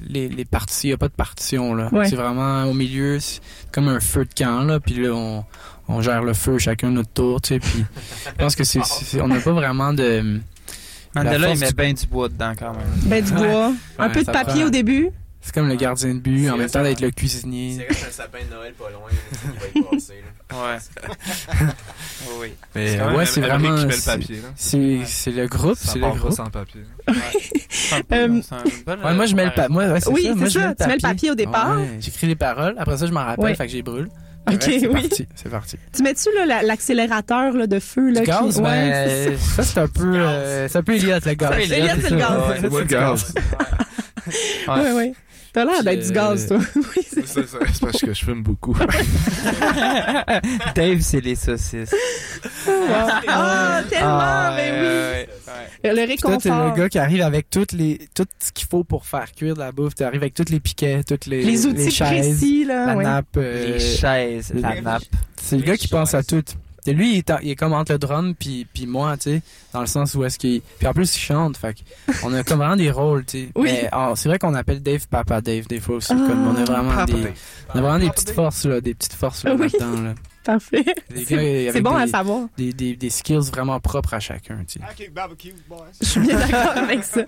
[0.07, 0.87] les, les parties.
[0.87, 1.89] Y a pas de partition là.
[1.91, 2.07] Ouais.
[2.07, 3.41] C'est vraiment au milieu, c'est
[3.73, 4.79] comme un feu de camp là.
[4.79, 5.43] Puis là, on,
[5.89, 7.59] on gère le feu chacun notre tour, tu sais.
[7.59, 7.83] Puis
[8.25, 10.39] je pense que c'est, c'est- on n'a pas vraiment de.
[11.15, 12.87] Mandela, la il met du- bien du bois dedans quand même.
[13.05, 13.73] Ben, du bois.
[13.99, 15.09] un Ouais, peu de ça papier prend- au début.
[15.45, 17.85] C'est comme le gardien de but, en même temps d'être le C'est cuisinier.
[17.89, 19.09] reste un sapin de Noël pas loin,
[19.75, 20.13] il va y passer.
[20.51, 20.57] Là.
[20.57, 20.77] Ouais.
[22.39, 22.53] Oui.
[22.75, 23.77] Mais C'est quand même ouais, c'est vraiment.
[23.91, 24.41] c'est- papier.
[24.55, 26.31] C'est c'est le groupe, Ça c'est le groupe.
[26.31, 26.81] sans papier.
[28.11, 28.41] Euh,
[28.87, 29.67] Ouais, moi je mets le papier.
[29.73, 30.35] Moi, ouais, c'est Oui, ça.
[30.35, 30.67] Moi, c'est je ça.
[30.69, 31.77] mets Tu mets le papier au départ.
[31.77, 32.75] Ouais, J'écris les paroles.
[32.77, 33.55] Après ça, je m'en rappelle, Ouais.
[33.55, 34.09] fait que j'y brûle.
[34.51, 34.93] Ok, c'est oui.
[34.93, 35.27] parti.
[35.35, 35.77] C'est parti.
[35.95, 38.11] Tu mets-tu là, la- l'accélérateur là, de feu?
[38.11, 38.61] Là, Du gaz, qui...
[38.61, 41.51] Ouais, ben, ça c'est un peu, euh, c'est un peu Elliot le gaz.
[41.71, 42.41] Elliot, c'est le gaz.
[42.59, 43.33] C'est le gaz.
[44.65, 44.75] ça.
[44.75, 45.13] Ouais, ouais.
[45.53, 46.65] T'as l'air d'être du gaz, euh, toi.
[46.75, 48.75] oui, c'est C'est ça, c'est parce que je fume beaucoup.
[50.75, 51.93] Dave, c'est les saucisses.
[53.27, 54.77] Ah, tellement, Ah, mais oui.
[54.77, 55.29] ouais,
[55.93, 56.07] ouais.
[56.07, 59.05] Le toi, t'es le gars qui arrive avec toutes les, tout ce qu'il faut pour
[59.05, 59.95] faire cuire de la bouffe.
[59.95, 62.87] Tu arrives avec tous les piquets, toutes les, Les outils chaises, précis, là.
[62.87, 63.03] la ouais.
[63.03, 63.25] nappe.
[63.37, 65.03] euh, Les chaises, la les- nappe.
[65.41, 66.43] C'est le gars qui pense à tout.
[66.91, 69.41] Lui, il est, en- il est comme entre le drum puis, puis moi, tu sais,
[69.71, 70.61] dans le sens où est-ce qu'il...
[70.79, 71.77] Puis en plus, il chante, fait
[72.23, 73.49] on a comme vraiment des rôles, tu sais.
[73.55, 73.69] Oui.
[73.71, 76.11] Mais oh, c'est vrai qu'on appelle Dave Papa Dave des fois aussi.
[76.11, 77.21] Ah, comme on a vraiment Papa des...
[77.21, 77.33] Dave.
[77.73, 79.69] On a vraiment des petites forces, là, des petites forces là, Oui.
[79.71, 80.13] là-dedans, là.
[80.43, 80.83] Parfait.
[81.15, 82.47] C'est gars avec c'est bon à des- savoir.
[82.57, 84.85] Des, des, des skills vraiment propres à chacun, tu sais.
[86.01, 87.21] Je suis bien d'accord avec ça.
[87.21, 87.23] Euh,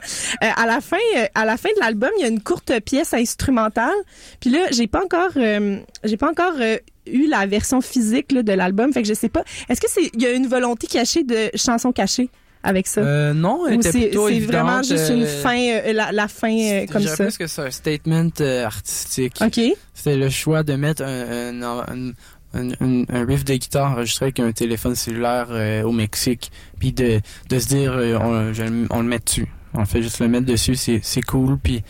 [0.53, 3.13] à la fin, euh, à la fin de l'album, il y a une courte pièce
[3.13, 3.93] instrumentale.
[4.41, 6.77] Puis là, j'ai pas encore, euh, j'ai pas encore euh,
[7.07, 8.91] eu la version physique là, de l'album.
[8.93, 9.43] Fait que je sais pas.
[9.69, 12.29] Est-ce que c'est, il y a une volonté cachée de chansons cachées
[12.65, 13.01] avec ça?
[13.01, 17.23] Euh, non, c'est, vraiment juste une euh, fin, euh, la, la fin euh, comme ça?
[17.23, 18.29] plus que c'est un statement
[18.65, 19.39] artistique.
[19.41, 19.59] OK.
[19.93, 25.47] C'était le choix de mettre un, un, riff de guitare enregistré avec un téléphone cellulaire
[25.85, 29.47] au Mexique, puis de, de se dire on, je on le met dessus.
[29.73, 31.83] On fait juste le mettre dessus, c'est c'est cool, puis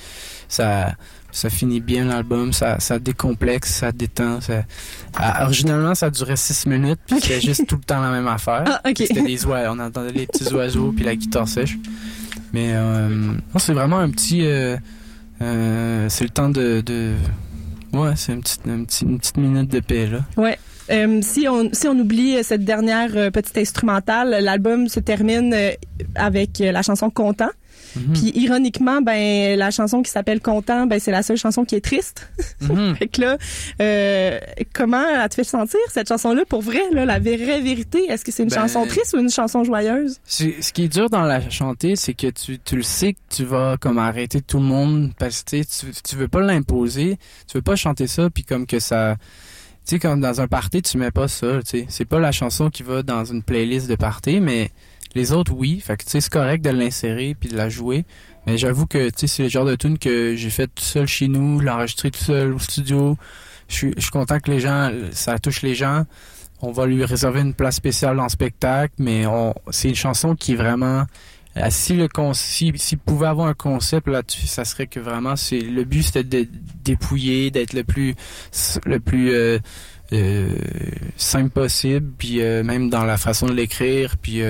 [0.48, 0.96] ça
[1.32, 4.40] ça finit bien l'album, ça, ça décomplexe, ça détend.
[4.40, 4.64] Ça...
[5.18, 8.64] Ah, originalement, ça durait six minutes, puis c'était juste tout le temps la même affaire.
[8.66, 8.90] Ah.
[8.96, 11.78] C'était des oiseaux, on entendait les petits oiseaux, puis la guitare sèche.
[12.54, 14.46] Mais euh, c'est vraiment un petit...
[14.46, 14.78] euh,
[15.42, 16.80] euh, c'est le temps de...
[16.80, 17.12] de...
[17.92, 20.20] Ouais, c'est une petite, une minute de paix, là.
[20.38, 20.58] Ouais.
[20.90, 25.54] Euh, si on si on oublie cette dernière petite instrumentale, l'album se termine
[26.14, 27.50] avec la chanson Content.
[27.96, 28.14] Mhm.
[28.14, 31.82] Puis ironiquement, ben la chanson qui s'appelle Content, ben c'est la seule chanson qui est
[31.82, 32.28] triste.
[32.62, 32.96] Mhm.
[33.00, 33.38] fait que là,
[33.82, 34.40] euh,
[34.74, 38.06] comment elle te fait sentir cette chanson-là pour vrai, là, la vraie vérité?
[38.10, 40.20] Est-ce que c'est une Ben- chanson triste ou une chanson joyeuse?
[40.26, 43.44] Ce qui est dur dans la chanter, c'est que tu, tu le sais que tu
[43.44, 47.18] vas comme arrêter tout le monde parce que tu tu veux pas l'imposer,
[47.48, 49.16] tu veux pas chanter ça puis comme que ça
[49.86, 52.32] tu sais comme dans un party tu mets pas ça, tu sais, c'est pas la
[52.32, 54.72] chanson qui va dans une playlist de party mais
[55.16, 58.06] les autres oui, fait que tu sais c'est correct de l'insérer puis de la jouer.
[58.46, 61.08] Mais j'avoue que tu sais c'est le genre de tune que j'ai fait tout seul
[61.08, 63.18] chez nous, l'enregistrer tout seul au studio.
[63.68, 66.04] Je suis content que les gens ça touche les gens.
[66.62, 70.54] On va lui réserver une place spéciale en spectacle, mais on, c'est une chanson qui
[70.54, 71.06] est vraiment.
[71.58, 75.36] euh, Si le con, si, s'il pouvait avoir un concept là-dessus, ça serait que vraiment
[75.36, 76.48] c'est le but c'était de
[76.84, 78.16] dépouiller, d'être le plus
[78.86, 79.60] le plus euh,
[80.14, 80.48] euh,
[81.18, 84.42] simple possible, puis même dans la façon de l'écrire, puis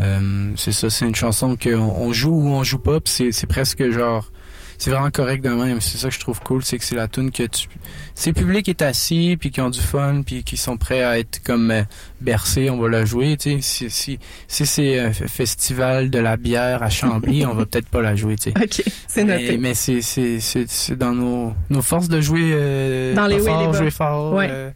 [0.00, 3.32] euh, euh, c'est ça, c'est une chanson qu'on on joue ou on joue pas, c'est,
[3.32, 4.30] c'est presque genre
[4.78, 5.80] c'est vraiment correct de même.
[5.80, 7.68] C'est ça que je trouve cool, c'est que c'est la tune que tu,
[8.14, 11.18] si le public est assis puis qui ont du fun puis qui sont prêts à
[11.18, 11.82] être comme euh,
[12.20, 13.36] bercés, on va la jouer.
[13.36, 14.18] Tu sais, si si
[14.48, 18.36] si c'est un festival de la bière à Chambly, on va peut-être pas la jouer.
[18.36, 18.54] Tu sais.
[18.64, 19.52] Ok, c'est noté.
[19.52, 23.38] Mais, mais c'est c'est c'est c'est dans nos nos forces de jouer euh, Dans les
[23.38, 24.34] pas jouer fort.
[24.34, 24.72] Ouais.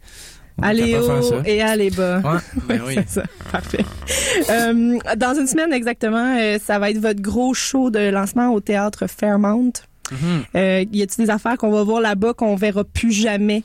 [0.61, 2.19] On faire haut et aller bas.
[2.23, 2.95] Ouais, ben oui.
[2.95, 3.23] c'est ça.
[3.51, 3.85] Parfait.
[4.49, 8.59] Euh, dans une semaine exactement, euh, ça va être votre gros show de lancement au
[8.59, 9.73] théâtre Fairmount.
[10.11, 10.17] Mhm.
[10.55, 13.63] Euh, y a-t-il des affaires qu'on va voir là-bas qu'on verra plus jamais?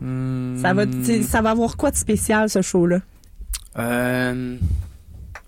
[0.00, 0.58] Hmm.
[0.60, 0.84] Ça va,
[1.26, 2.98] ça va avoir quoi de spécial, ce show-là?
[3.78, 4.56] Euh,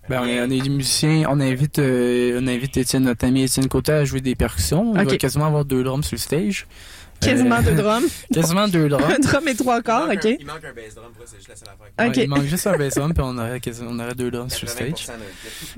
[0.09, 3.43] ben on, est, on est des musiciens, on invite, euh, on invite Étienne, notre ami
[3.43, 4.93] Étienne Côté à jouer des percussions.
[4.95, 5.09] Il Ok.
[5.11, 6.65] va quasiment avoir deux drums sur le stage.
[7.19, 8.03] Quasiment deux drums.
[8.33, 9.03] quasiment deux drums.
[9.15, 10.25] Un drum et trois manque OK?
[10.25, 12.05] un- il manque un bass drum, pour ça, c'est juste la seule affaire.
[12.05, 12.17] Ouais, Ok.
[12.23, 14.71] il manque juste un bass drum, puis on aurait, on aurait deux drums sur le
[14.73, 15.15] 80% stage.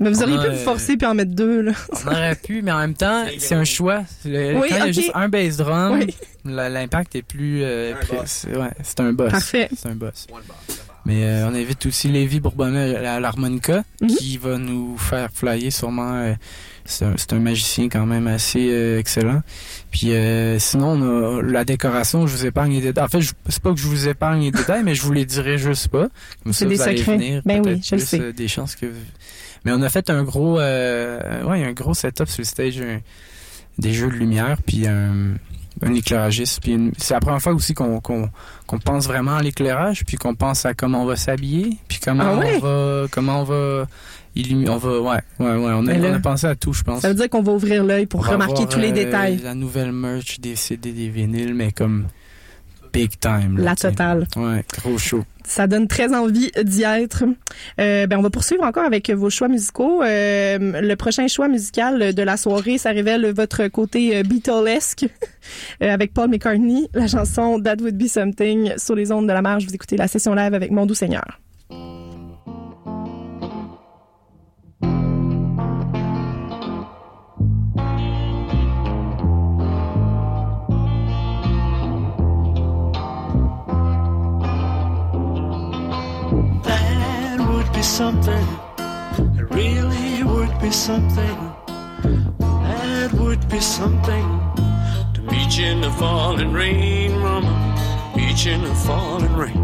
[0.00, 1.72] Mais vous auriez pu vous forcer puis en mettre deux, là.
[2.04, 4.04] On aurait pu, mais en même temps, C'est un choix.
[4.24, 6.14] Le- Oui, quand il y a juste un bass drum, Oui.
[6.44, 7.62] l'impact est plus...
[7.62, 7.94] euh,
[8.26, 8.70] c'est- ouais,
[9.00, 9.30] un boss.
[9.32, 9.68] Parfait.
[9.76, 10.26] C'est un boss.
[11.06, 14.08] Mais euh, on invite aussi Lévi Bourbonnais à l'harmonica Mhm.
[14.08, 16.14] qui va nous faire flyer sûrement.
[16.16, 16.34] euh,
[16.84, 19.42] c'est un, c'est un magicien quand même assez euh, excellent.
[19.90, 23.04] Puis euh, sinon, la décoration, je vous épargne les détails.
[23.04, 25.24] En fait, je- c'est pas que je vous épargne les détails, mais je vous les
[25.24, 26.08] dirai juste pas.
[26.44, 27.16] Comme C'est ça, des vous allez secrets.
[27.16, 28.20] venir, Ben oui, je plus, sais.
[28.20, 28.86] euh, des chances que...
[29.64, 30.58] Mais on a fait un gros...
[30.60, 32.80] Euh, ouais, un gros setup sur le stage.
[32.80, 33.00] un-
[33.78, 35.34] des jeux de lumière, puis un,
[35.82, 36.60] un éclairagiste.
[36.62, 38.28] Puis une- c'est la première fois aussi qu'on qu'on
[38.66, 42.24] qu'on pense vraiment à l'éclairage, puis qu'on pense à comment on va s'habiller, puis comment
[42.26, 43.86] Ah on va comment on va
[44.36, 47.02] on va ouais ouais ouais on a, là, on a pensé à tout je pense.
[47.02, 49.40] Ça veut dire qu'on va ouvrir l'œil pour On remarquer avoir, tous les euh, détails.
[49.42, 52.06] La nouvelle merch des CD des vinyles mais comme
[52.92, 53.58] big time.
[53.58, 54.26] là, La totale.
[54.36, 55.24] Ouais, gros show.
[55.44, 57.24] Ça donne très envie d'y être.
[57.80, 60.02] Euh, ben, on va poursuivre encore avec vos choix musicaux.
[60.02, 65.06] Euh, le prochain choix musical de la soirée, ça révèle votre côté euh, Beatlesque
[65.80, 69.66] avec Paul McCartney, la chanson That Would Be Something sur les ondes de la marge.
[69.66, 71.40] Vous écoutez la session live avec Mon Doux Seigneur.
[87.90, 88.46] Something.
[89.36, 91.38] It really would be something.
[92.38, 94.26] That would be something.
[95.14, 97.50] To meet you in the falling rain, mama.
[98.16, 99.56] Meet you in the falling rain.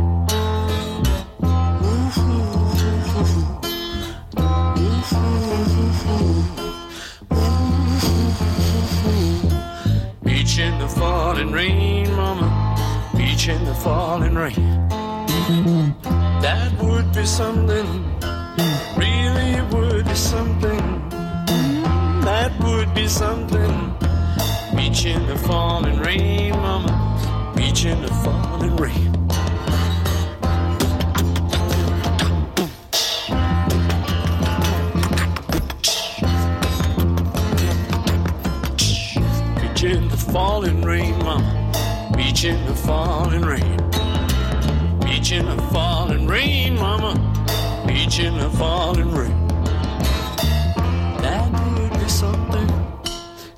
[10.58, 12.48] You in the falling rain, mama.
[13.14, 16.25] You in the falling rain.
[16.46, 17.88] That would be something.
[18.96, 21.08] Really would be something.
[22.20, 23.74] That would be something.
[24.76, 26.92] Beach in the falling rain, mama.
[27.56, 29.12] You in the falling rain.
[39.60, 42.12] Beach in the falling rain, mama.
[42.16, 43.85] You in the falling rain.
[45.26, 47.12] Beach in the falling rain, mama.
[47.84, 49.48] Beach in the falling rain.
[51.20, 52.68] That would be something.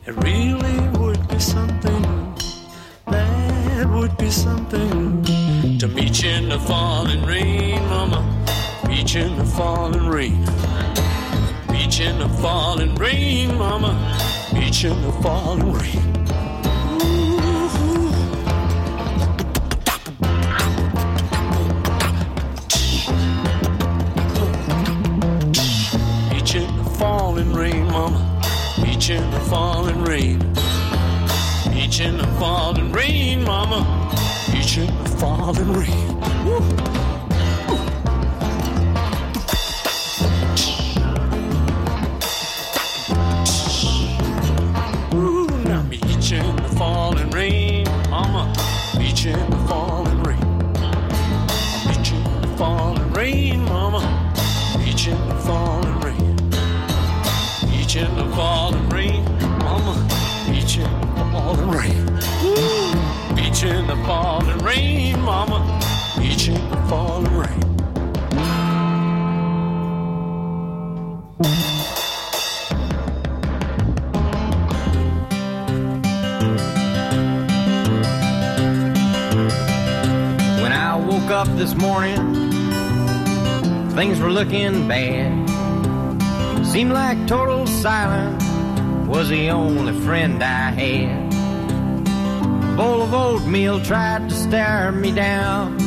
[0.06, 2.34] It really would be something.
[3.06, 5.22] That would be something.
[5.78, 8.24] To meet you in the falling rain, mama.
[8.86, 10.46] Beach in the falling rain.
[11.70, 13.92] Beach in the falling rain, mama.
[14.52, 14.58] The.
[14.58, 16.07] Beach in the falling rain,
[30.18, 30.38] rain.
[31.72, 33.80] Beach in the falling rain, mama.
[34.54, 36.44] Each in the falling rain.
[36.44, 36.97] Woo.
[64.08, 65.58] Falling rain, mama.
[66.16, 67.60] In the falling rain.
[80.62, 82.16] When I woke up this morning,
[83.90, 85.46] things were looking bad.
[86.64, 88.42] Seemed like total silence
[89.06, 91.27] was the only friend I had.
[92.78, 95.80] Bowl of oatmeal tried to stare me down,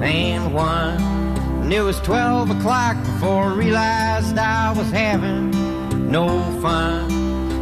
[0.00, 0.96] and one.
[1.62, 5.50] And it was 12 o'clock before I realized I was having
[6.08, 6.28] no
[6.62, 7.10] fun.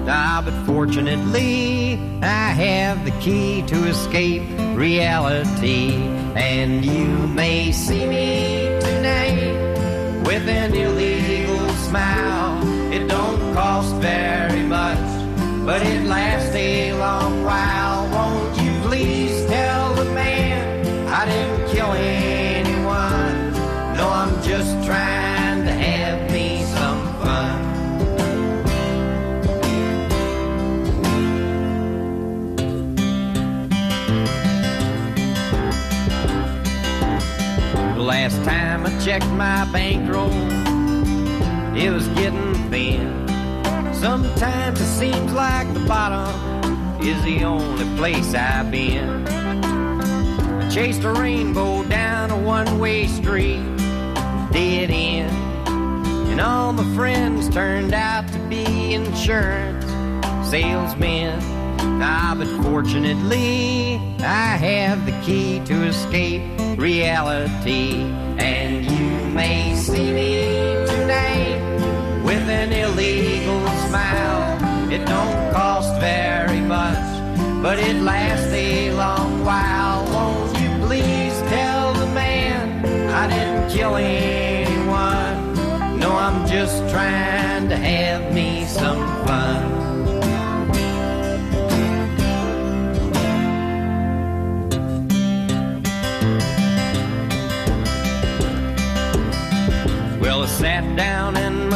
[0.06, 4.42] Ah, but fortunately, I have the key to escape
[4.76, 5.94] reality.
[6.36, 12.60] And you may see me tonight with an illegal smile.
[12.92, 17.93] It don't cost very much, but it lasts a long while.
[38.04, 40.30] Last time I checked my bankroll,
[41.74, 43.26] it was getting thin.
[43.94, 49.26] Sometimes it seems like the bottom is the only place I've been.
[49.26, 53.64] I chased a rainbow down a one-way street,
[54.52, 55.32] dead end.
[56.28, 59.86] And all my friends turned out to be insurance
[60.50, 61.38] salesmen.
[62.02, 66.42] Ah, but fortunately, I have the key to escape
[66.76, 68.02] reality.
[68.38, 71.60] And you may see me tonight
[72.24, 74.92] with an illegal smile.
[74.92, 80.04] It don't cost very much, but it lasts a long while.
[80.12, 85.98] Won't you please tell the man I didn't kill anyone?
[85.98, 89.73] No, I'm just trying to have me some fun.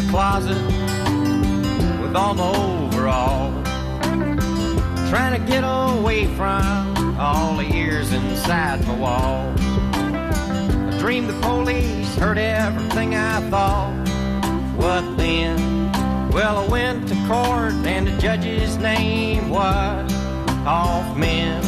[0.08, 0.62] Closet
[2.00, 3.68] with all my overalls,
[5.10, 9.54] trying to get away from all the years inside my wall.
[9.58, 14.08] I dreamed the police heard everything I thought.
[14.76, 15.92] What then?
[16.30, 20.10] Well, I went to court and the judge's name was
[20.64, 21.62] Hoffman.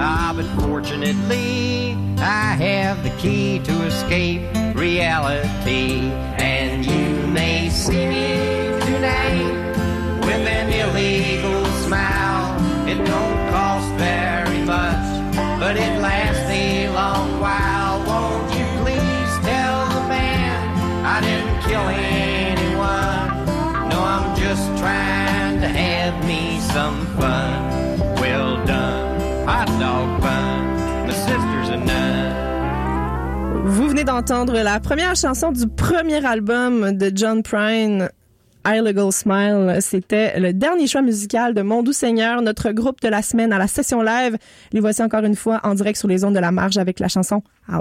[0.00, 4.42] Ah, but fortunately, I have the key to escape
[4.74, 6.10] reality.
[6.38, 7.21] And you
[7.82, 8.38] see me
[8.86, 9.42] tonight
[10.20, 12.54] with an illegal smile.
[12.88, 17.98] It don't cost very much, but it lasts a long while.
[18.06, 20.60] Won't you please tell the man
[21.04, 21.86] I didn't kill
[22.22, 23.28] anyone?
[23.90, 27.98] No, I'm just trying to have me some fun.
[28.20, 31.06] Well done, hot dog bun.
[31.08, 32.11] My sister's a nun.
[33.72, 38.10] Vous venez d'entendre la première chanson du premier album de John Prine.
[38.66, 43.22] Illegal Smile, c'était le dernier choix musical de Mon Doux Seigneur, notre groupe de la
[43.22, 44.36] semaine à la session live.
[44.72, 47.08] Les voici encore une fois en direct sur les ondes de la marge avec la
[47.08, 47.80] chanson Ah.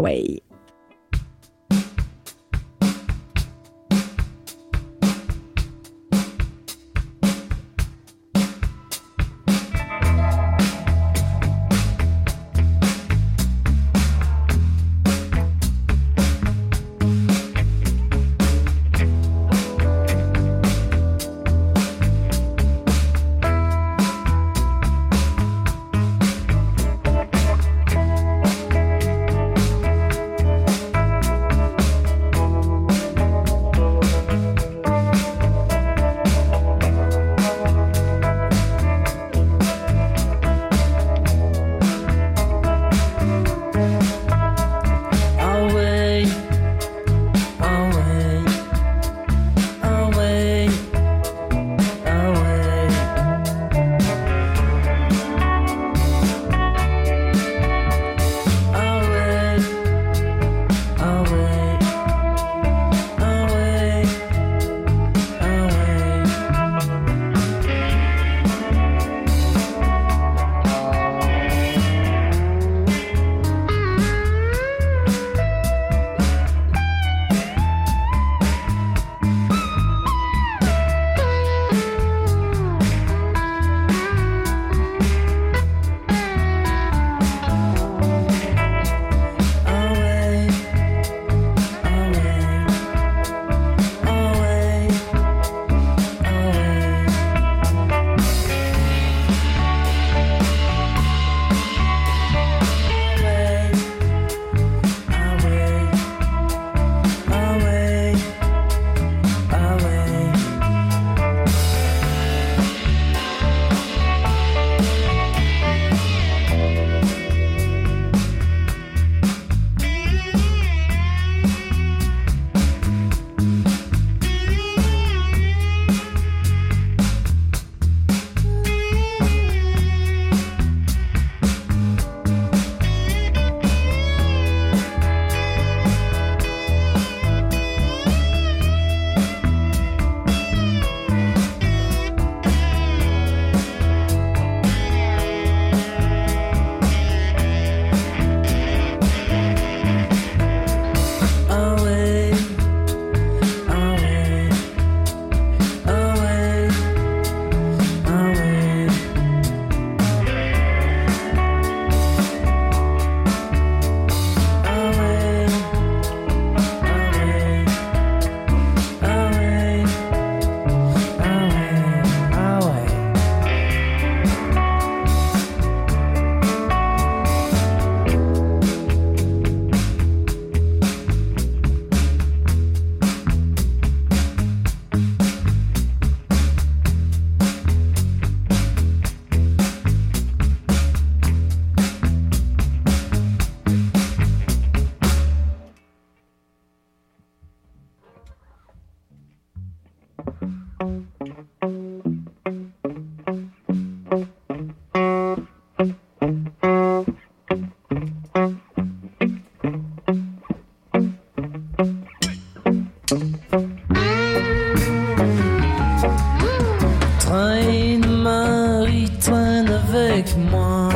[217.52, 220.88] Traîne Marie, traîne avec moi.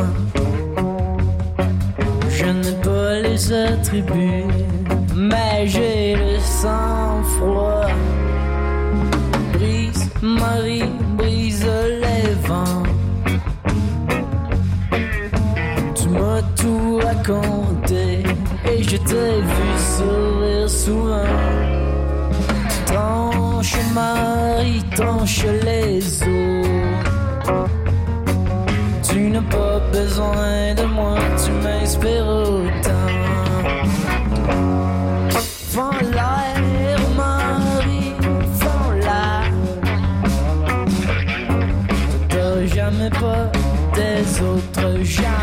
[2.30, 4.54] Je n'ai pas les attributs,
[5.14, 7.90] mais j'ai le sang-froid.
[9.52, 11.68] Brise Marie, brise
[12.02, 12.84] les vents.
[15.94, 18.22] Tu m'as tout raconté
[18.64, 21.34] et je t'ai vu sourire souvent.
[22.86, 26.35] Tranche Marie, tranche les os.
[29.96, 33.14] Besoin de moi, tu m'inspires autant.
[35.72, 38.12] Fends l'air, Marie,
[38.60, 39.50] fends l'air.
[42.28, 43.44] T'as jamais pas
[43.94, 45.35] des autres, jamais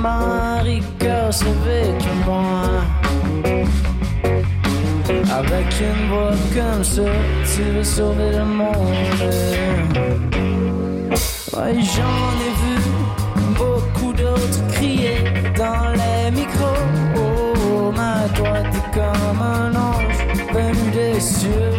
[0.00, 2.62] Marie, curse avec moi.
[5.38, 7.02] Avec une voix comme ça,
[7.44, 8.68] tu veux sauver le monde.
[11.56, 12.76] Ouais, j'en ai vu
[13.56, 15.18] beaucoup d'autres crier
[15.56, 16.82] dans les micros.
[17.16, 20.20] Oh, ma toi, t'es comme un ange
[20.52, 21.74] venu des cieux.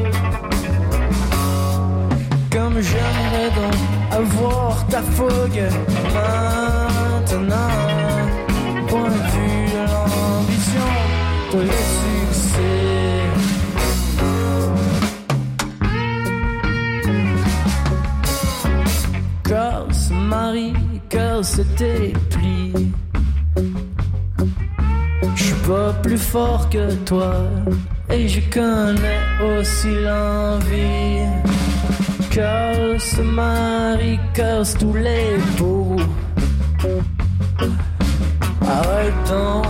[2.52, 3.78] Comme j'aimerais donc
[4.12, 5.64] avoir ta fougue
[6.14, 7.69] maintenant.
[11.58, 12.60] Le succès.
[19.44, 20.74] Corse, Marie,
[21.10, 22.92] Corse, tes plis.
[25.36, 27.34] Je suis pas plus fort que toi
[28.12, 31.26] et je connais aussi l'envie.
[32.34, 35.96] Corse, Marie, Corse, tous les beaux.
[38.62, 39.69] Arrêtons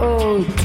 [0.00, 0.57] Oh.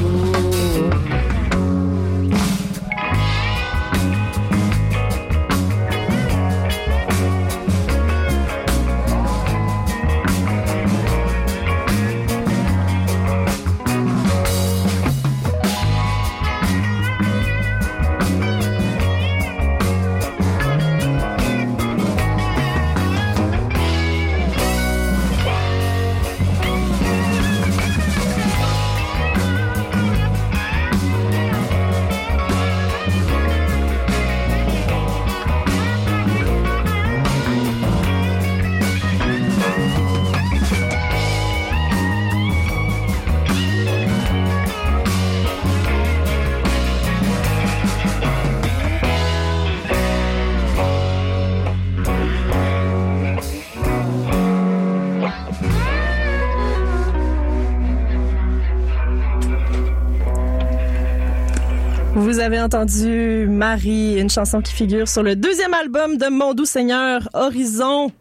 [62.44, 67.26] Avez entendu Marie, une chanson qui figure sur le deuxième album de Mon Doux Seigneur,
[67.32, 68.12] Horizon.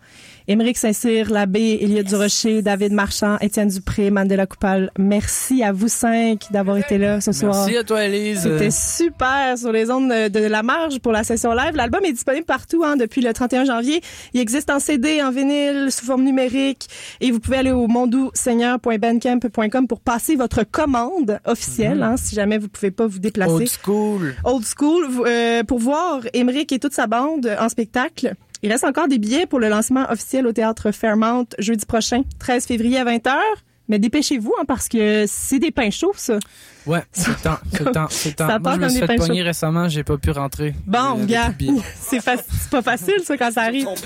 [0.48, 4.92] Émeric Saint-Cyr, Labbé, Elia Durocher, David Marchand, Étienne Dupré, Mandela Coupal.
[5.00, 7.54] Merci à vous cinq d'avoir été là ce soir.
[7.56, 8.42] Merci à toi, Elise.
[8.44, 11.76] C'était super sur les ondes de la marge pour la session live.
[11.76, 14.02] L'album est disponible partout hein, depuis le 31 janvier.
[14.34, 16.88] Il existe en CD, en vinyle, sous forme numérique.
[17.22, 22.04] Et vous pouvez aller au mondouxseigneur.bandcamp.com pour passer votre commande officielle, Mhm.
[22.04, 23.54] hein, si jamais vous pouvez pas vous déplacer.
[23.54, 24.36] Old school.
[24.44, 28.34] Old School euh, pour voir Emmerich et toute sa bande en spectacle.
[28.64, 32.66] Il reste encore des billets pour le lancement officiel au théâtre Fairmount jeudi prochain, 13
[32.66, 33.36] février à 20h.
[33.94, 36.40] Mais dépêchez-vous, hein, parce que c'est des pains chauds, ça.
[36.88, 38.48] Ouais, c'est le temps, c'est le temps, c'est le temps.
[38.48, 39.46] Ça Moi, je me suis des fait pains pogner chauds.
[39.46, 40.74] récemment, j'ai pas pu rentrer.
[40.88, 41.54] Bon, Euh, gars,
[42.02, 42.38] c'est fa-
[42.72, 43.86] pas facile, ça, quand ça arrive.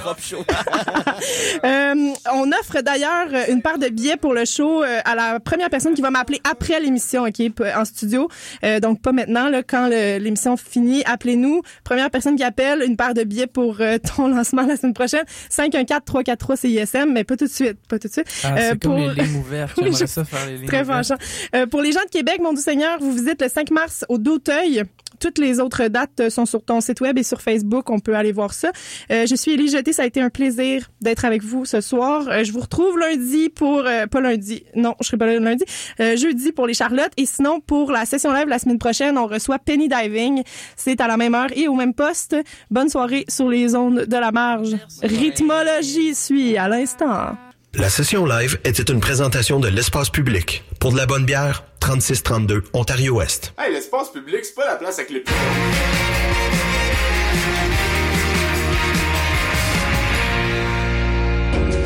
[1.64, 1.94] Euh,
[2.34, 5.94] on offre d'ailleurs une paire de billets pour le show euh, à la première personne
[5.96, 7.42] qui va m'appeler après l'émission, OK,
[7.76, 8.30] en studio.
[8.64, 11.62] Euh, donc, pas maintenant, là, quand l'émission finit, appelez-nous.
[11.84, 15.24] Première personne qui appelle, une paire de billets pour euh, ton lancement la semaine prochaine.
[15.52, 18.28] 514-343-CISM, mais pas tout de suite, pas tout de suite.
[18.44, 19.77] Ah, Euh, c'est comme les lignes ouvertes.
[19.84, 21.16] J'aimerais ça faire les lignes Très fâchant.
[21.56, 24.18] Euh, pour les gens de Québec, mon doux Seigneur, vous visitez le 5 mars au
[24.18, 24.84] D'auteuil.
[25.20, 27.90] Toutes les autres dates euh, sont sur ton site web et sur Facebook.
[27.90, 28.72] On peut aller voir ça.
[29.12, 29.92] Euh, je suis Élie Jeté.
[29.94, 32.28] Ça a été un plaisir d'être avec vous ce soir.
[32.28, 33.80] Euh, je vous retrouve lundi pour...
[33.80, 34.64] euh, pas lundi.
[34.76, 35.64] Non, je serai pas là lundi.
[36.00, 37.14] Euh, jeudi pour les Charlottes.
[37.18, 40.44] Et sinon, pour la session live la semaine prochaine, on reçoit Penny Diving.
[40.76, 42.36] C'est à la même heure et au même poste.
[42.70, 44.76] Bonne soirée sur les ondes de la marge.
[45.02, 47.36] Rythmologie suit à l'instant.
[47.76, 50.64] La session live était une présentation de l'espace public.
[50.80, 53.54] Pour de la bonne bière, 3632 Ontario-Ouest.
[53.60, 55.24] Hey, l'espace public, c'est pas la place avec les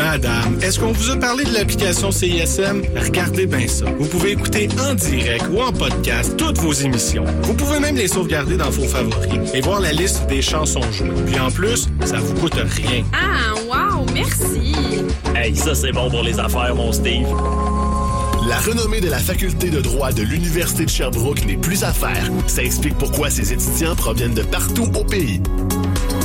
[0.00, 2.80] Madame, est-ce qu'on vous a parlé de l'application CISM?
[2.96, 3.84] Regardez bien ça.
[3.98, 7.26] Vous pouvez écouter en direct ou en podcast toutes vos émissions.
[7.42, 11.10] Vous pouvez même les sauvegarder dans vos favoris et voir la liste des chansons jouées.
[11.26, 13.04] Puis en plus, ça vous coûte rien.
[13.12, 14.74] Ah, wow, merci.
[15.36, 17.28] Hey, ça c'est bon pour les affaires, mon Steve.
[18.48, 22.30] La renommée de la faculté de droit de l'Université de Sherbrooke n'est plus à faire.
[22.46, 25.42] Ça explique pourquoi ses étudiants proviennent de partout au pays.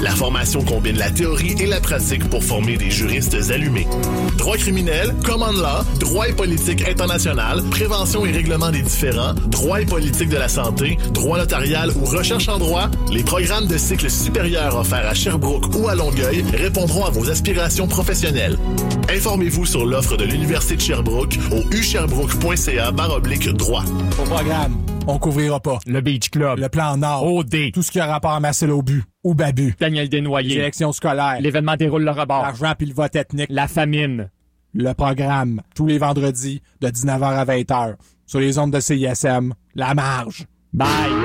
[0.01, 3.87] La formation combine la théorie et la pratique pour former des juristes allumés.
[4.37, 9.85] Droit criminel, common law, droit et politique international, prévention et règlement des différends, droit et
[9.85, 14.75] politique de la santé, droit notarial ou recherche en droit, les programmes de cycle supérieur
[14.75, 18.57] offerts à Sherbrooke ou à Longueuil répondront à vos aspirations professionnelles.
[19.09, 23.83] Informez-vous sur l'offre de l'Université de Sherbrooke au usherbrooke.ca baroblique droit.
[24.19, 24.77] Au programme,
[25.07, 25.79] on couvrira pas.
[25.85, 26.59] Le Beach Club.
[26.59, 27.25] Le plan Nord.
[27.31, 27.71] OD.
[27.73, 29.75] Tout ce qui a rapport à Marcel Aubu ou Babu.
[29.79, 30.49] Daniel Desnoyers.
[30.49, 31.41] Les élections scolaires.
[31.41, 32.43] L'événement déroule le rebord.
[32.43, 33.47] L'argent puis le vote ethnique.
[33.49, 34.29] La famine.
[34.73, 37.95] Le programme, tous les vendredis, de 19h à 20h.
[38.25, 39.53] Sur les ondes de CISM.
[39.73, 40.45] La marge.
[40.73, 41.24] Bye.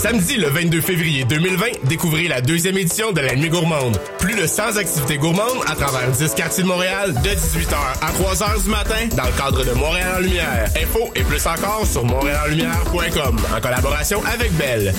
[0.00, 3.98] Samedi le 22 février 2020, découvrez la deuxième édition de la Nuit gourmande.
[4.18, 8.64] Plus de 100 activités gourmandes à travers 10 quartiers de Montréal de 18h à 3h
[8.64, 10.70] du matin dans le cadre de Montréal en Lumière.
[10.74, 14.94] Info et plus encore sur montréalenlumière.com en collaboration avec Belle.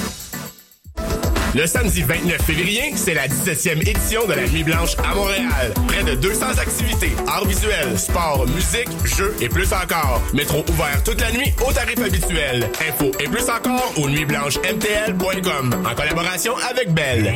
[1.54, 5.74] Le samedi 29 février, c'est la 17e édition de la Nuit Blanche à Montréal.
[5.86, 8.88] Près de 200 activités, arts visuels, sport, musique,
[9.18, 10.22] jeux et plus encore.
[10.34, 12.70] Métro ouvert toute la nuit au tarif habituel.
[12.88, 17.34] Info et plus encore au nuitblanchemtl.com en collaboration avec Belle.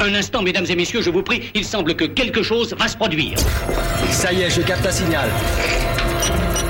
[0.00, 2.96] Un instant, mesdames et messieurs, je vous prie, il semble que quelque chose va se
[2.96, 3.36] produire.
[4.12, 5.28] Ça y est, je capte un signal.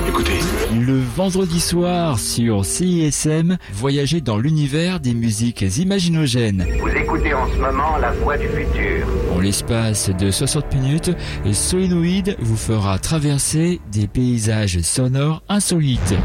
[0.07, 0.39] Écoutez.
[0.73, 6.65] Le vendredi soir sur CISM, voyagez dans l'univers des musiques imaginogènes.
[6.79, 9.07] Vous écoutez en ce moment la voix du futur.
[9.35, 11.11] En l'espace de 60 minutes,
[11.51, 16.15] Solenoid vous fera traverser des paysages sonores insolites.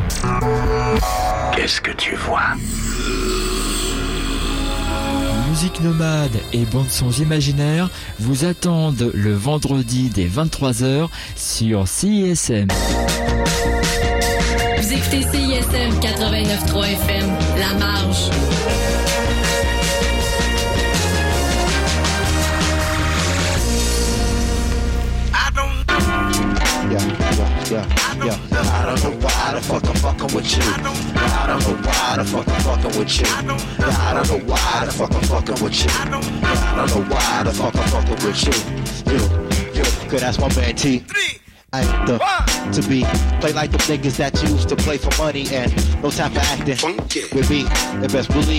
[1.57, 2.57] Qu'est-ce que tu vois?
[5.49, 12.69] Musique nomade et bandes sons imaginaires vous attendent le vendredi dès 23h sur CISM.
[15.11, 17.27] Vous écoutez CISM 89.3 FM,
[17.59, 18.31] La Marge.
[27.71, 27.87] Yeah,
[28.25, 28.39] yeah.
[28.53, 30.63] I don't know why the fuck I'm fucking with you.
[30.63, 33.27] I don't know why the fuck I'm fucking with you.
[33.27, 35.91] I don't know why the fuck I'm fucking with you.
[35.91, 36.11] I
[36.77, 38.55] don't know why the fuck I'm fucking with you.
[39.13, 39.19] You,
[39.75, 41.05] you, my man T.
[41.09, 42.19] I the
[42.73, 43.05] to be
[43.41, 46.97] play like the niggas that used to play for money and no time for acting.
[47.35, 48.49] With me, and best believe.